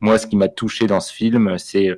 [0.01, 1.97] moi, ce qui m'a touché dans ce film, c'est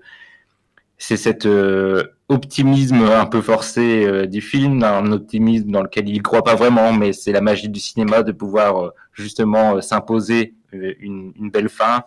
[0.98, 6.18] c'est cet euh, optimisme un peu forcé euh, du film, un optimisme dans lequel il
[6.18, 10.56] ne croit pas vraiment, mais c'est la magie du cinéma de pouvoir euh, justement s'imposer
[10.72, 12.04] une, belle fin,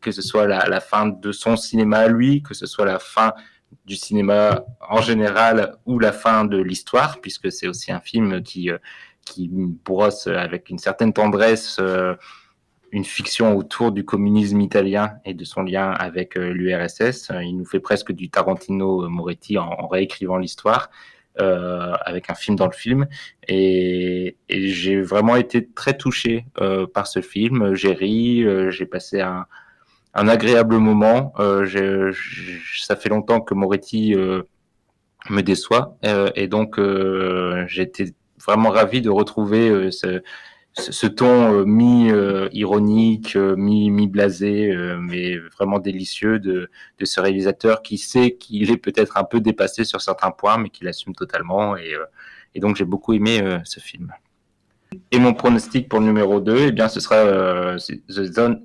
[0.00, 3.00] que ce soit la, la, fin de son cinéma à lui, que ce soit la
[3.00, 3.32] fin
[3.86, 8.70] du cinéma en général ou la fin de l'histoire, puisque c'est aussi un film qui,
[9.26, 11.80] qui brosse avec une certaine tendresse
[12.92, 17.30] une fiction autour du communisme italien et de son lien avec euh, l'URSS.
[17.42, 20.90] Il nous fait presque du Tarantino euh, Moretti en, réécrivant l'histoire.
[21.40, 23.06] Euh, avec un film dans le film
[23.46, 26.46] et, j'ai vraiment été très touché
[26.92, 27.74] par ce film.
[27.74, 29.46] J'ai ri, j'ai passé un,
[30.14, 31.32] un, agréable moment.
[31.36, 35.96] ça fait longtemps que Moretti me déçoit
[36.34, 36.80] et donc
[37.68, 38.14] j'étais
[38.44, 40.20] vraiment ravi de retrouver ce,
[40.78, 47.98] ce ton euh, mi-ironique, euh, mi-blasé, euh, mais vraiment délicieux de, de, ce réalisateur qui
[47.98, 51.76] sait qu'il est peut-être un peu dépassé sur certains points, mais qui l'assume totalement.
[51.76, 51.94] Et,
[52.54, 54.12] et donc j'ai beaucoup aimé ce film.
[55.10, 58.62] Et mon pronostic pour le numéro 2, eh bien, ce sera The Zone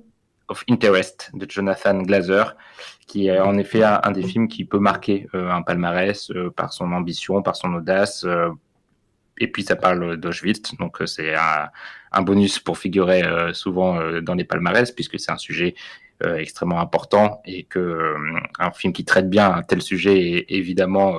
[0.48, 2.56] of Interest de Jonathan Glazer,
[3.06, 7.42] qui est en effet un, des films qui peut marquer un palmarès par son ambition,
[7.42, 8.26] par son audace,
[9.38, 14.20] et puis ça parle d'Auschwitz, donc euh, c'est un, bonus pour figurer euh, souvent euh,
[14.20, 15.74] dans les palmarès, puisque c'est un sujet
[16.38, 18.14] extrêmement important et que
[18.58, 21.18] un film qui traite bien un tel sujet est évidemment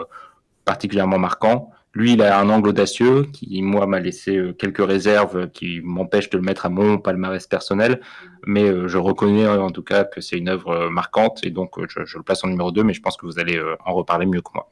[0.63, 1.69] particulièrement marquant.
[1.93, 6.37] Lui, il a un angle audacieux qui, moi, m'a laissé quelques réserves qui m'empêchent de
[6.37, 8.01] le mettre à mon palmarès personnel,
[8.47, 12.17] mais je reconnais en tout cas que c'est une œuvre marquante et donc je, je,
[12.17, 14.51] le place en numéro 2, mais je pense que vous allez en reparler mieux que
[14.55, 14.71] moi.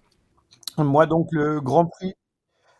[0.78, 2.16] Moi, donc, le Grand Prix,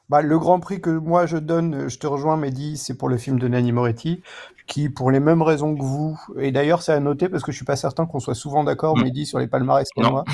[0.10, 3.18] bah, le Grand Prix que moi je donne, je te rejoins Mehdi, c'est pour le
[3.18, 4.22] film de Nanni Moretti,
[4.68, 7.58] qui pour les mêmes raisons que vous, et d'ailleurs c'est à noter parce que je
[7.58, 9.04] suis pas certain qu'on soit souvent d'accord, mm.
[9.04, 10.26] Mehdi, sur les palmarès comme moi.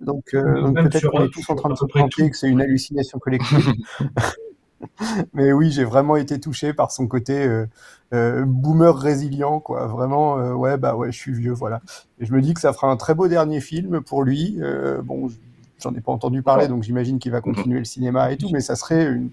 [0.00, 3.18] Donc, euh, peut-être qu'on est tous en train de se tromper que c'est une hallucination
[3.18, 3.72] collective.
[5.32, 7.66] Mais oui, j'ai vraiment été touché par son côté euh,
[8.12, 9.86] euh, boomer résilient, quoi.
[9.86, 11.80] Vraiment, ouais, bah ouais, je suis vieux, voilà.
[12.18, 14.58] Et je me dis que ça fera un très beau dernier film pour lui.
[15.02, 15.30] bon,
[15.80, 18.60] J'en ai pas entendu parler, donc j'imagine qu'il va continuer le cinéma et tout, mais
[18.60, 19.30] ça serait une.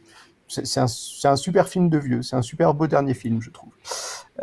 [0.47, 0.85] C'est un,
[1.23, 3.69] un, super film de vieux, c'est un super beau dernier film, je trouve.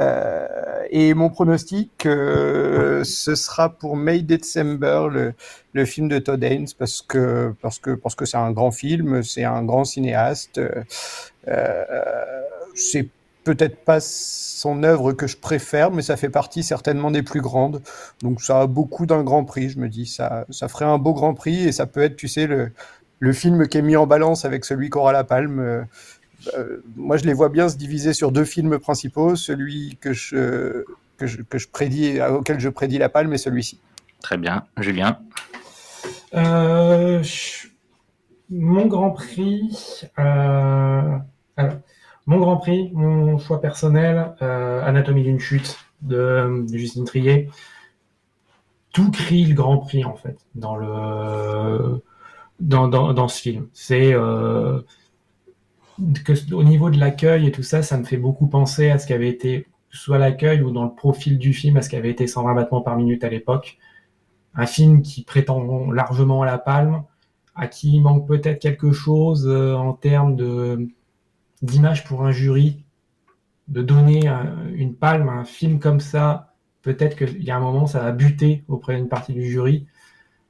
[0.00, 0.46] Euh,
[0.90, 5.34] et mon pronostic, euh, ce sera pour May December, le,
[5.74, 9.22] le, film de Todd Haynes, parce que parce que parce que c'est un grand film,
[9.22, 10.58] c'est un grand cinéaste.
[11.48, 12.42] Euh,
[12.74, 13.08] c'est
[13.44, 17.82] peut-être pas son œuvre que je préfère, mais ça fait partie certainement des plus grandes.
[18.22, 20.06] Donc ça a beaucoup d'un grand prix, je me dis.
[20.06, 22.72] Ça, ça ferait un beau grand prix et ça peut être, tu sais, le,
[23.20, 25.60] le film qui est mis en balance avec celui qui aura la palme.
[25.60, 25.82] Euh,
[26.56, 30.84] euh, moi, je les vois bien se diviser sur deux films principaux, celui que je,
[31.16, 33.80] que je, que je prédis, auquel je prédis la palme et celui-ci.
[34.20, 34.64] Très bien.
[34.76, 35.18] Julien?
[36.34, 37.22] Euh,
[38.50, 40.04] Mon grand prix.
[40.16, 41.74] Alors,
[42.28, 47.48] mon Grand Prix, mon choix personnel, euh, Anatomie d'une chute de, Justine Trier.
[48.92, 50.78] Tout crie le Grand Prix en fait dans
[53.28, 53.68] ce film.
[53.72, 54.82] C'est euh,
[56.22, 59.06] que au niveau de l'accueil et tout ça, ça me fait beaucoup penser à ce
[59.06, 62.10] qui avait été soit l'accueil ou dans le profil du film à ce qui avait
[62.10, 63.78] été 120 battements par minute à l'époque.
[64.54, 67.04] Un film qui prétend largement à la palme,
[67.54, 70.90] à qui il manque peut-être quelque chose euh, en termes de
[71.62, 72.84] d'image pour un jury,
[73.68, 77.60] de donner un- une palme à un film comme ça, peut-être qu'il y a un
[77.60, 79.86] moment ça va buter auprès d'une partie du jury.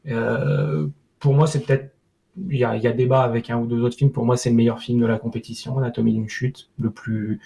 [0.08, 0.88] Euh,
[1.18, 1.94] pour moi, c'est peut-être
[2.50, 4.12] il y, y a débat avec un ou deux autres films.
[4.12, 7.40] Pour moi, c'est le meilleur film de la compétition, Anatomie d'une chute, le plus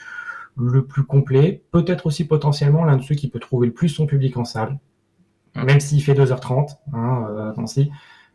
[0.59, 1.63] le plus complet.
[1.73, 4.79] Peut-être aussi potentiellement l'un de ceux qui peut trouver le plus son public en salle,
[5.55, 6.79] même s'il fait 2h30.
[6.93, 7.53] Hein, euh.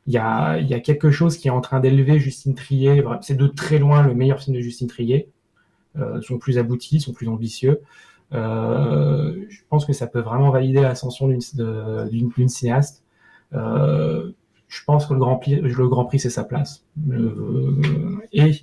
[0.07, 3.01] Il y a, quelque chose qui est en train d'élever Justine Trier.
[3.01, 5.29] Vra- C'est de très loin le meilleur film de Justine Trier.
[5.97, 7.81] Euh, sont plus aboutis, sont plus ambitieux.
[8.33, 13.03] Euh, je pense que ça peut vraiment valider l'ascension d'une cinéaste.
[13.53, 14.31] Euh,
[14.67, 16.83] je pense que le Grand Prix, le Grand Prix c'est sa place.
[17.09, 18.61] Euh, et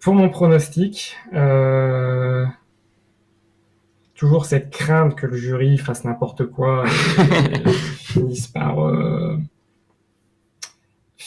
[0.00, 1.16] pour mon pronostic,
[4.14, 8.78] toujours cette crainte que le jury fasse n'importe quoi et, finisse par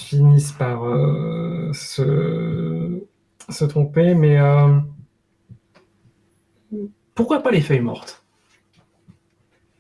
[0.02, 3.02] euh, finisse par euh, se,
[3.50, 4.78] se tromper, mais euh,
[7.16, 8.24] pourquoi pas les feuilles mortes?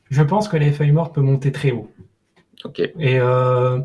[0.09, 1.89] Je pense que les feuilles mortes peut monter très haut.
[2.65, 2.79] Ok.
[2.79, 3.79] Et euh,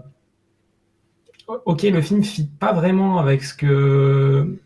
[1.47, 4.59] ok, le film fit pas vraiment avec ce que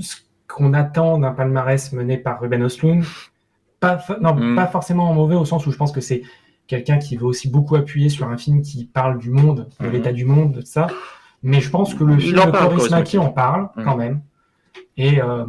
[0.00, 0.16] ce
[0.48, 3.04] qu'on attend d'un palmarès mené par Ruben Östlund.
[3.80, 4.56] Pas, non, Mm.
[4.56, 6.22] pas forcément en mauvais au sens où je pense que c'est
[6.72, 9.92] quelqu'un qui veut aussi beaucoup appuyer sur un film qui parle du monde, de Mhm.
[9.92, 10.86] l'état du monde, de ça.
[11.42, 13.18] Mais je pense que le Il film de Mackie Mackie.
[13.18, 13.84] en parle Mhm.
[13.84, 14.22] quand même.
[14.96, 15.44] Et euh,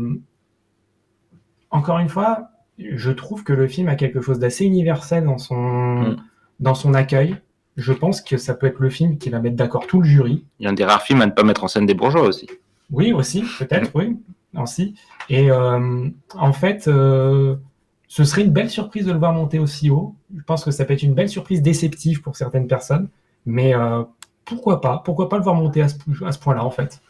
[1.71, 5.55] encore une fois, je trouve que le film a quelque chose d'assez universel dans son,
[6.01, 6.17] Mm.
[6.59, 7.37] dans son accueil.
[7.77, 10.45] Je pense que ça peut être le film qui va mettre d'accord tout le jury.
[10.59, 12.23] Il y a un des rares films à ne pas mettre en scène des bourgeois
[12.23, 12.47] aussi.
[12.91, 14.17] Oui, aussi, peut-être, oui,
[14.55, 14.93] aussi.
[15.29, 17.55] Et euh, en fait, euh,
[18.13, 20.13] ce serait une belle surprise de le voir monter aussi haut.
[20.37, 23.07] Je pense que ça peut être une belle surprise déceptive pour certaines personnes,
[23.47, 24.03] mais euh,
[24.45, 25.01] pourquoi pas?
[25.03, 27.01] Pourquoi pas le voir monter à ce, à ce point-là, en fait?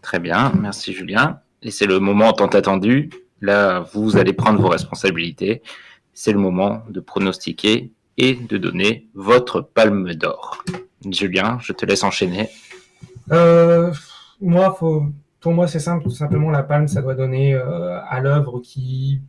[0.00, 1.40] Très bien, merci Julien.
[1.62, 3.10] Et c'est le moment tant attendu.
[3.40, 5.62] Là, vous allez prendre vos responsabilités.
[6.14, 10.62] C'est le moment de pronostiquer et de donner votre palme d'or.
[11.10, 12.48] Julien, je te laisse enchaîner.
[13.32, 13.92] Euh,
[14.40, 15.06] moi, faut,
[15.40, 16.04] pour moi, c'est simple.
[16.04, 19.22] Tout simplement, la palme, ça doit donner euh, à l'œuvre qui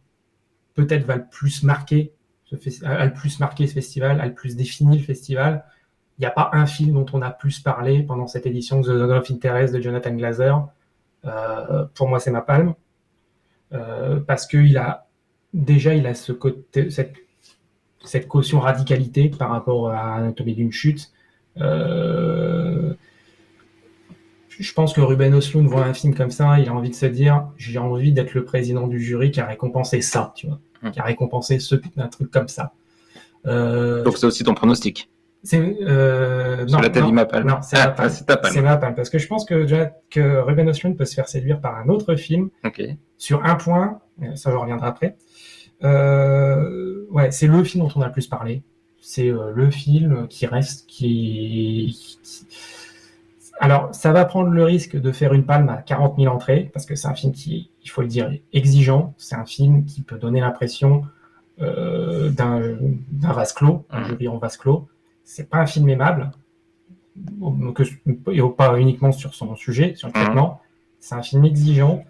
[0.76, 2.14] peut-être va le plus marquer,
[2.46, 2.56] ce
[2.86, 5.64] a le plus marqué ce festival, a le plus défini le festival.
[6.18, 8.86] Il n'y a pas un film dont on a plus parlé pendant cette édition, The
[8.86, 10.68] Zone of Interest de Jonathan Glazer.
[11.26, 12.74] Euh, pour moi, c'est ma palme.
[13.72, 15.08] Euh, parce qu'il a
[15.54, 17.14] déjà il a ce côté, cette,
[18.04, 21.12] cette caution radicalité par rapport à Anatomie d'une chute.
[21.62, 22.94] Euh,
[24.60, 27.06] je pense que Ruben Östlund voit un film comme ça, il a envie de se
[27.06, 30.92] dire j'ai envie d'être le président du jury qui a récompensé ça, tu vois, Mm.
[30.92, 32.74] qui a récompensé ce, un truc comme ça.
[33.48, 35.10] Euh, Donc c'est aussi ton pronostic.
[35.44, 37.46] c'est euh, non, la non, Mapal.
[37.46, 40.96] non, c'est Ah, ma ma palme, parce que je pense que, Jack- que Ruben Östlund
[40.98, 42.82] peut se faire séduire par un autre film Ok.
[43.18, 45.16] sur un point, euh, ça je reviendrai après.
[45.84, 48.64] Euh, ouais, c'est le film dont on a le plus parlé.
[49.02, 51.98] C'est euh, le film qui reste, qui...
[52.22, 52.46] qui-
[53.62, 56.86] Alors, ça va prendre le risque de faire une palme à 40 000 entrées, parce
[56.86, 59.14] que c'est un film qui, il faut le dire, est exigeant.
[59.18, 61.04] C'est un film qui peut donner l'impression
[61.62, 62.78] euh, d'un
[63.34, 64.06] vase clos, un Mhm.
[64.08, 64.88] jury en vase clos.
[65.26, 66.32] C'est pas un film aimable,
[67.76, 67.84] que,
[68.32, 70.62] et pas uniquement sur son sujet, sur le traitement.
[71.02, 72.06] C'est un film exigeant,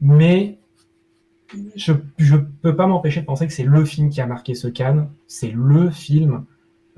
[0.00, 0.58] mais
[1.74, 4.68] je je peux pas m'empêcher de penser que c'est le film qui a marqué ce
[4.68, 5.08] Cannes.
[5.26, 6.44] C'est le film.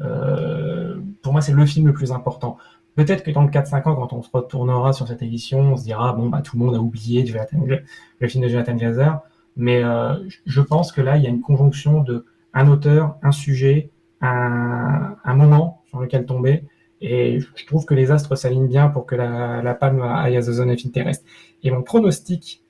[0.00, 2.58] euh, pour moi, c'est le film le plus important.
[2.94, 5.84] Peut-être que dans le 4-5 ans, quand on se retournera sur cette édition, on se
[5.84, 7.64] dira bon bah tout le monde a oublié Jonathan-
[8.20, 9.20] le film de Jonathan Glazer.
[9.56, 10.14] Mais euh,
[10.46, 13.90] je pense que là, il y a une conjonction de un auteur, un sujet,
[14.20, 16.64] un, un moment sur lequel tomber.
[17.00, 20.40] Et je trouve que les astres s'alignent bien pour que la, la palme aille à
[20.40, 21.24] The Zone of Interest.
[21.64, 22.61] Et mon pronostic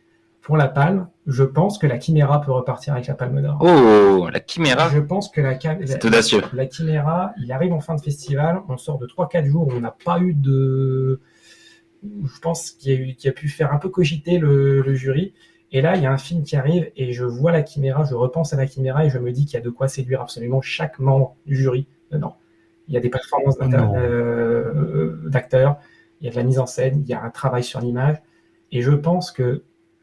[0.42, 3.58] pour la palme, je pense que la Chiméra peut repartir avec la palme d'or.
[3.60, 4.88] Oh, la chiméra.
[4.90, 6.42] Je pense que la, la- audacieux.
[6.52, 9.80] la Chiméra, il arrive en fin de festival, on sort de 3-4 jours où on
[9.80, 11.20] n'a pas eu de...
[12.02, 14.82] Je pense qu'il y, a eu- qu'il y a pu faire un peu cogiter le,
[14.82, 15.32] le jury.
[15.70, 18.14] Et là, il y a un film qui arrive et je vois la Chiméra, je
[18.14, 20.60] repense à la Chiméra et je me dis qu'il y a de quoi séduire absolument
[20.60, 22.36] chaque membre du jury dedans.
[22.88, 23.64] Il y a des performances Oh
[23.96, 25.78] euh, d'acteurs,
[26.20, 28.16] il y a de la mise en scène, il y a un travail sur l'image.
[28.72, 29.62] Et je pense que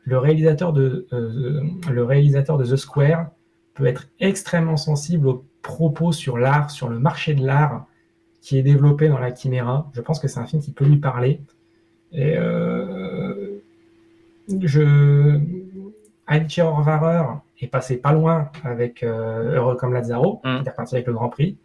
[0.09, 3.27] le réalisateur de, euh, le réalisateur de The Square
[3.75, 7.85] peut être extrêmement sensible aux propos sur l'art, sur le marché de l'art
[8.41, 9.89] qui est développé dans la Chiméra.
[9.93, 11.41] Je pense que c'est un film qui peut lui parler.
[12.11, 13.61] Et euh,
[14.63, 15.39] je...
[16.25, 17.25] Alicia Horvarer
[17.61, 20.61] est passé pas loin avec euh, Heureux comme Lazaro, Mm.
[20.61, 21.57] qui est reparti avec le Grand Prix.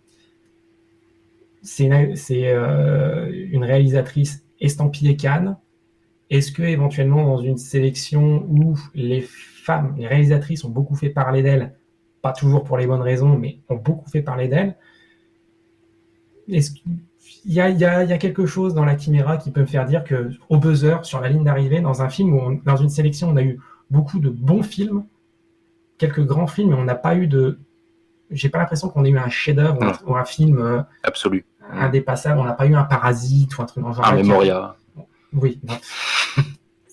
[1.62, 5.56] c'est une, euh, une, réalisatrice estampillée Cannes.
[6.34, 11.44] Est-ce que éventuellement dans une sélection où les femmes, les réalisatrices ont beaucoup fait parler
[11.44, 11.74] d'elle,
[12.22, 14.76] pas toujours pour les bonnes raisons, mais ont beaucoup fait parler d'elle,
[16.48, 16.98] est-ce qu'il
[17.44, 20.58] y, y a, quelque chose dans la caméra qui peut me faire dire que au
[20.58, 23.60] buzzer, sur la ligne d'arrivée, dans un film ou dans une sélection, on a eu
[23.88, 25.04] beaucoup de bons films,
[25.98, 27.60] quelques grands films, mais on n'a pas eu de.
[28.32, 32.40] J'ai pas l'impression qu'on ait eu un chef-d'œuvre ou, un film euh, absolu indépassable.
[32.40, 34.04] On n'a pas eu un Parasite ou un truc dans genre.
[34.04, 34.74] Un Memoria.
[35.32, 35.60] Oui,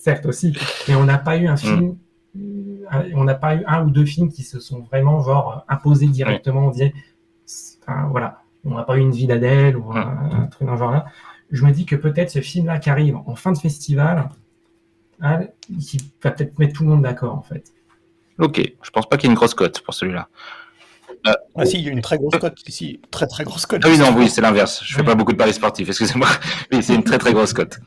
[0.01, 1.57] certes aussi, mais on n'a pas eu un mm.
[1.57, 1.97] film.
[2.35, 6.07] Euh, on n'a pas eu un ou deux films qui se sont vraiment genre imposés
[6.07, 6.67] directement.
[6.67, 6.93] On disait,
[8.09, 10.29] voilà, on n'a pas eu une vie d'Adèle ou un, mm.
[10.33, 11.05] un, truc dans genre là.
[11.51, 14.29] Je me dis que peut-être ce film-là qui arrive en fin de festival,
[15.21, 15.39] hein,
[15.69, 17.73] il va peut-être mettre tout le monde d'accord en fait.
[18.39, 20.29] Ok, je pense pas qu'il y ait une grosse cote pour celui-là.
[21.27, 23.81] Euh, ah si, il y a une très grosse cote ici, très très grosse cote.
[23.83, 24.81] Ah oui, non, oui, c'est l'inverse.
[24.83, 26.27] Je fais pas beaucoup de paris sportifs, excusez-moi.
[26.71, 27.79] Oui, c'est une très très grosse cote.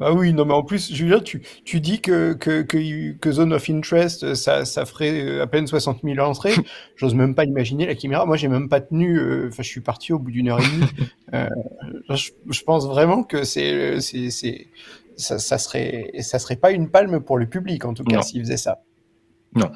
[0.00, 3.68] Ah oui, non, mais en plus, Julien, tu, tu dis que, que, que, Zone of
[3.68, 6.54] Interest, ça, ça ferait euh, à peine 60 000 entrées.
[6.96, 8.24] J'ose même pas imaginer la caméra.
[8.24, 9.18] Moi, j'ai même pas tenu.
[9.18, 10.86] Euh, enfin, je suis parti au bout d'une heure et demie.
[12.16, 14.68] je, je, pense vraiment que c'est, c'est,
[15.16, 18.40] ça, ça, serait, ça serait pas une palme pour le public, en tout cas, s'il
[18.40, 18.78] faisait ça.
[19.54, 19.70] Non.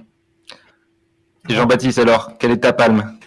[1.48, 3.18] Jean-Baptiste, alors, quelle est ta palme?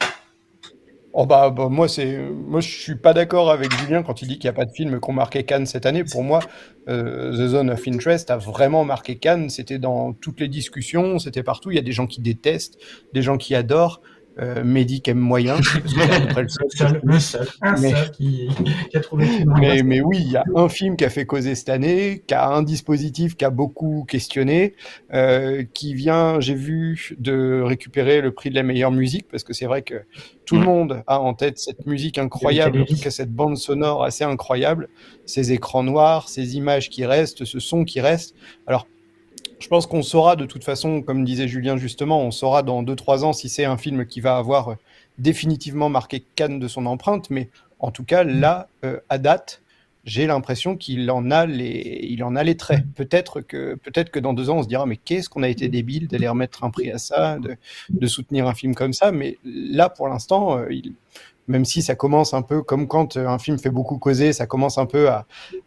[1.19, 4.35] Oh bah, bah, moi c'est moi je suis pas d'accord avec Julien quand il dit
[4.37, 6.03] qu'il n'y a pas de film qui ont marqué Cannes cette année.
[6.03, 6.41] Pour moi,
[6.89, 9.49] euh, The Zone of Interest a vraiment marqué Cannes.
[9.49, 11.71] C'était dans toutes les discussions, c'était partout.
[11.71, 12.77] Il y a des gens qui détestent,
[13.15, 13.99] des gens qui adorent.
[14.39, 14.63] Euh,
[15.05, 15.57] aime moyen.
[16.37, 18.49] le seul, le seul, un mais, seul qui,
[18.93, 19.25] a trouvé
[19.59, 22.33] mais, mais, oui, il y a un film qui a fait causer cette année, qui
[22.33, 24.75] a un dispositif qui a beaucoup questionné,
[25.13, 29.53] euh, qui vient, j'ai vu, de récupérer le prix de la meilleure musique, parce que
[29.53, 30.03] c'est vrai que
[30.45, 34.03] tout le monde a en tête cette musique incroyable, en tout cas cette bande sonore
[34.03, 34.87] assez incroyable,
[35.25, 38.35] ces écrans noirs, ces images qui restent, ce son qui reste.
[38.67, 38.87] Alors
[39.59, 43.23] je pense qu'on saura de toute façon, comme disait Julien justement, on saura dans 2-3
[43.23, 44.75] ans si c'est un film qui va avoir euh,
[45.17, 47.49] définitivement marqué Cannes de son empreinte, mais
[47.79, 49.61] en tout cas, là, euh, à date,
[50.03, 52.85] j'ai l'impression qu'il en a les, en traits.
[52.95, 55.67] Peut-être que, peut-être que dans deux ans, on se dira, mais qu'est-ce qu'on a été
[55.67, 57.37] débile d'aller remettre un prix à ça,
[57.89, 59.11] de, soutenir un film comme ça.
[59.11, 60.69] Mais là, pour l'instant, euh,
[61.47, 64.77] même si ça commence un peu comme quand un film fait beaucoup causer, ça commence
[64.77, 65.09] un peu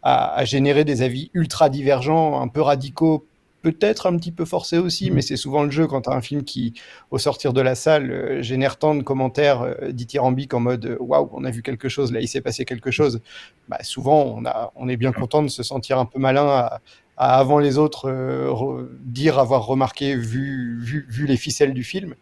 [0.03, 3.25] à générer des avis ultra divergents, un peu radicaux
[3.61, 6.21] peut-être un petit peu forcé aussi, mais c'est souvent le jeu quand tu as un
[6.21, 6.73] film qui,
[7.11, 10.97] au sortir de la salle, euh, génère tant de commentaires euh, dithyrambiques en mode euh,
[10.99, 13.21] waouh, on a vu quelque chose, là il s'est passé quelque chose.
[13.67, 16.81] Bah, souvent, on, a, on est bien content de se sentir un peu malin à,
[17.23, 22.15] avant les autres euh, dire avoir remarqué, vu, vu, vu, les ficelles du film,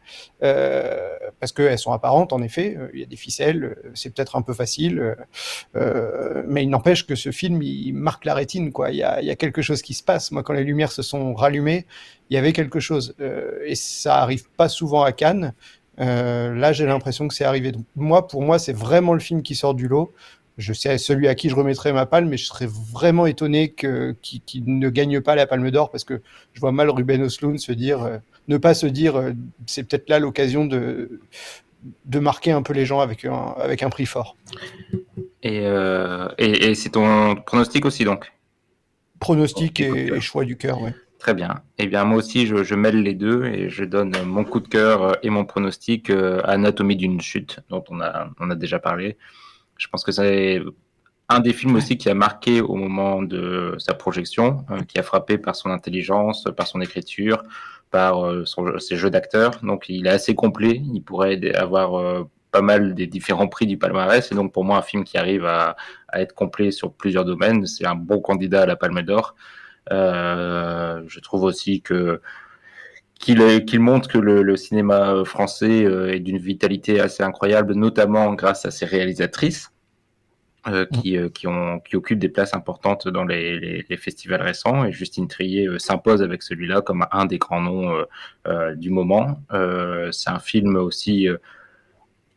[0.44, 1.00] euh,
[1.40, 2.76] parce qu'elles sont apparentes, en effet.
[2.78, 5.16] Euh, il y a des ficelles, c'est peut-être un peu facile,
[5.74, 8.74] mais il n'empêche que ce film, il marque la rétine.
[8.74, 8.92] Quoi.
[8.92, 10.32] Il, y a, il y a quelque chose qui se passe.
[10.32, 11.86] Moi, quand les lumières se sont rallumées,
[12.30, 13.16] il y avait quelque chose.
[13.66, 15.54] et ça arrive pas souvent à Cannes.
[15.98, 17.72] là, j'ai l'impression que c'est arrivé.
[17.72, 20.14] Donc, moi, pour moi, c'est vraiment le film qui sort du lot
[20.60, 24.64] je sais celui à qui je remettrai ma palme, mais je serais vraiment étonné qu'il
[24.66, 26.22] ne gagne pas la palme d'or parce que
[26.54, 28.18] je vois mal Ruben Osloon se dire, euh,
[28.50, 29.32] ne pas se dire, euh,
[29.66, 31.22] c'est peut-être là l'occasion de,
[32.06, 34.36] de marquer un peu les gens avec un, avec un prix fort.
[35.42, 38.34] Et, euh, et, c'est ton pronostic aussi donc?
[39.22, 40.92] Pronostic et, choix du cœur, oui.
[41.20, 41.62] Très bien.
[41.78, 44.68] Eh bien, moi aussi, je, je, mêle les deux et je donne mon coup de
[44.68, 49.18] cœur et mon pronostic à Anatomie d'une chute, dont on a, on a déjà parlé.
[49.80, 50.62] Je pense que c'est
[51.30, 55.04] un des films aussi qui a marqué au moment de sa projection, euh, qui a
[55.04, 57.44] frappé par son intelligence, par son écriture,
[57.92, 58.46] par euh,
[58.80, 59.60] ses jeux d'acteurs.
[59.64, 63.78] Donc il est assez complet, il pourrait avoir euh, pas mal des différents prix du
[63.78, 64.32] palmarès.
[64.32, 65.76] Et donc pour moi, un film qui arrive à,
[66.14, 69.36] être complet sur plusieurs domaines, c'est un bon candidat à la Palme d'Or.
[69.92, 72.22] je trouve aussi que
[73.20, 78.66] qu'il montre que le, cinéma euh, français euh, est d'une vitalité assez incroyable, notamment grâce
[78.66, 79.72] à ses réalisatrices.
[80.68, 81.02] Euh, mm.
[81.02, 84.84] qui, qui, ont, qui occupent des places importantes dans les, festivals récents.
[84.84, 88.06] Et Justine Trier s'impose avec celui-là comme un des grands noms
[88.76, 89.40] du moment.
[90.12, 91.30] c'est un film aussi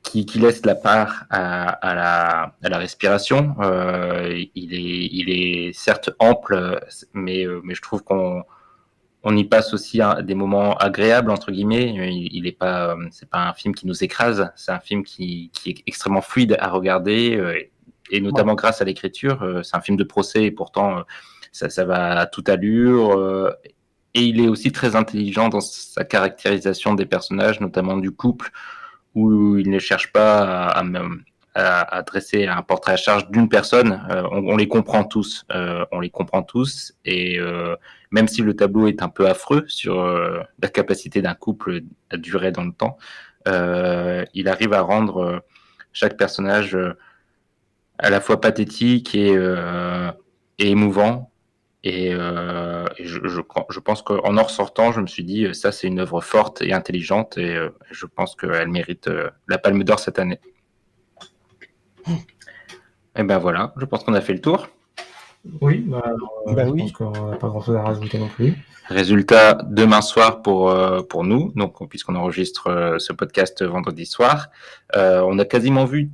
[0.05, 3.57] qui, qui, laisse la part à, à, la, à la, respiration.
[3.61, 6.81] il, est, il est certes ample,
[7.15, 8.45] mais, mais je trouve qu'on
[9.25, 11.95] on y passe aussi des moments agréables entre guillemets.
[12.33, 14.51] Il, n'est pas, euh, c'est pas un film qui nous écrase.
[14.57, 17.57] C'est un film qui, est extrêmement fluide à regarder euh,
[18.11, 19.43] et notamment grâce à l'écriture.
[19.43, 21.05] Euh, c'est un film de procès et pourtant
[21.53, 23.55] ça, ça va à toute allure.
[24.15, 28.51] Et il est aussi très intelligent dans sa caractérisation des personnages, notamment du couple,
[29.15, 30.85] où il ne cherche pas à, à,
[31.55, 34.01] dresser un portrait à charge d'une personne.
[34.31, 35.45] On, les comprend tous,
[35.93, 37.39] on les comprend tous, et
[38.11, 42.53] même si le tableau est un peu affreux sur la capacité d'un couple à durer
[42.53, 42.97] dans le temps,
[43.47, 45.45] il arrive à rendre
[45.93, 46.77] chaque personnage
[47.99, 49.35] à la fois pathétique et,
[50.59, 51.33] et émouvant
[51.85, 53.41] et, euh, je, je,
[53.71, 56.73] je, pense qu'en en ressortant, je me suis dit, ça, c'est une œuvre forte et
[56.73, 60.39] intelligente, et euh, je pense qu'elle mérite euh, la Palme d'Or cette année.
[63.17, 64.69] Et ben voilà, je pense qu'on a fait le tour.
[65.61, 66.03] Oui, bah,
[66.47, 68.55] euh, bah je pense qu'on n'a pas grand-chose à rajouter non plus.
[68.89, 74.49] Résultat demain soir pour, euh, pour nous, donc puisqu'on enregistre ce podcast vendredi soir.
[74.95, 76.11] on a quasiment vu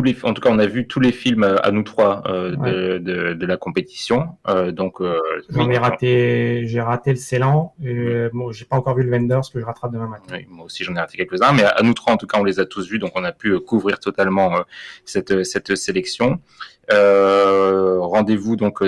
[0.00, 2.98] les, en tout cas, on a vu tous les films euh, à nous trois euh,
[2.98, 4.38] de, de, la compétition.
[4.48, 5.02] Euh, donc,
[5.50, 7.74] J'en ai raté, j'ai raté le Ceylan.
[7.84, 10.38] Et, bon, j'ai pas encore vu le Vendors que je rattrape demain matin.
[10.48, 12.58] moi aussi, j'en ai raté quelques-uns, mais à, nous trois, en tout cas, on les
[12.60, 14.62] a tous vus, donc on a pu couvrir totalement
[15.04, 16.40] cette, cette sélection.
[16.88, 18.80] Rendez-vous donc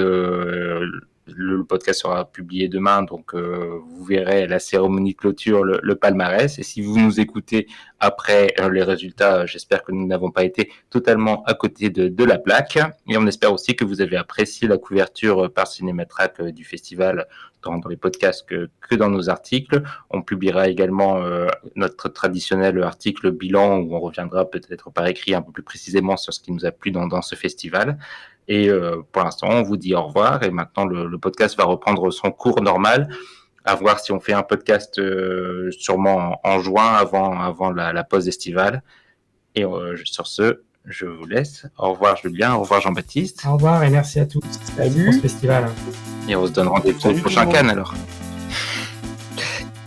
[1.26, 6.58] le podcast sera publié demain, donc euh, vous verrez la cérémonie de clôture, le, palmarès.
[6.58, 7.66] Et si vous nous écoutez
[7.98, 12.38] après euh, les résultats, j'espère que nous n'avons pas été totalement à côté de, la
[12.38, 12.78] plaque.
[13.08, 17.26] Et on espère aussi que vous avez apprécié la couverture par Cinématrack euh, du festival
[17.62, 19.82] dans, les podcasts que, dans nos articles.
[20.10, 21.24] On publiera également
[21.76, 26.34] notre traditionnel article bilan où on reviendra peut-être par écrit un peu plus précisément sur
[26.34, 27.96] ce qui nous a plu dans ce festival.
[28.48, 30.42] Et euh, pour l'instant, on vous dit au revoir.
[30.42, 33.08] Et maintenant, le, podcast va reprendre son cours normal.
[33.64, 38.28] À voir si on fait un podcast euh, sûrement en, juin, avant, avant la, pause
[38.28, 38.82] estivale.
[39.54, 41.66] Et euh, sur ce, je vous laisse.
[41.78, 43.44] Au revoir Julien, au revoir Jean-Baptiste.
[43.46, 44.44] Au revoir et merci à tous.
[44.76, 45.18] Salut.
[45.20, 45.70] festival.
[46.28, 47.94] Et on se donne rendez-vous au prochain Cannes alors.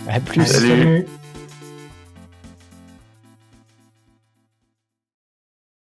[0.07, 0.45] À plus.
[0.45, 1.05] Salut.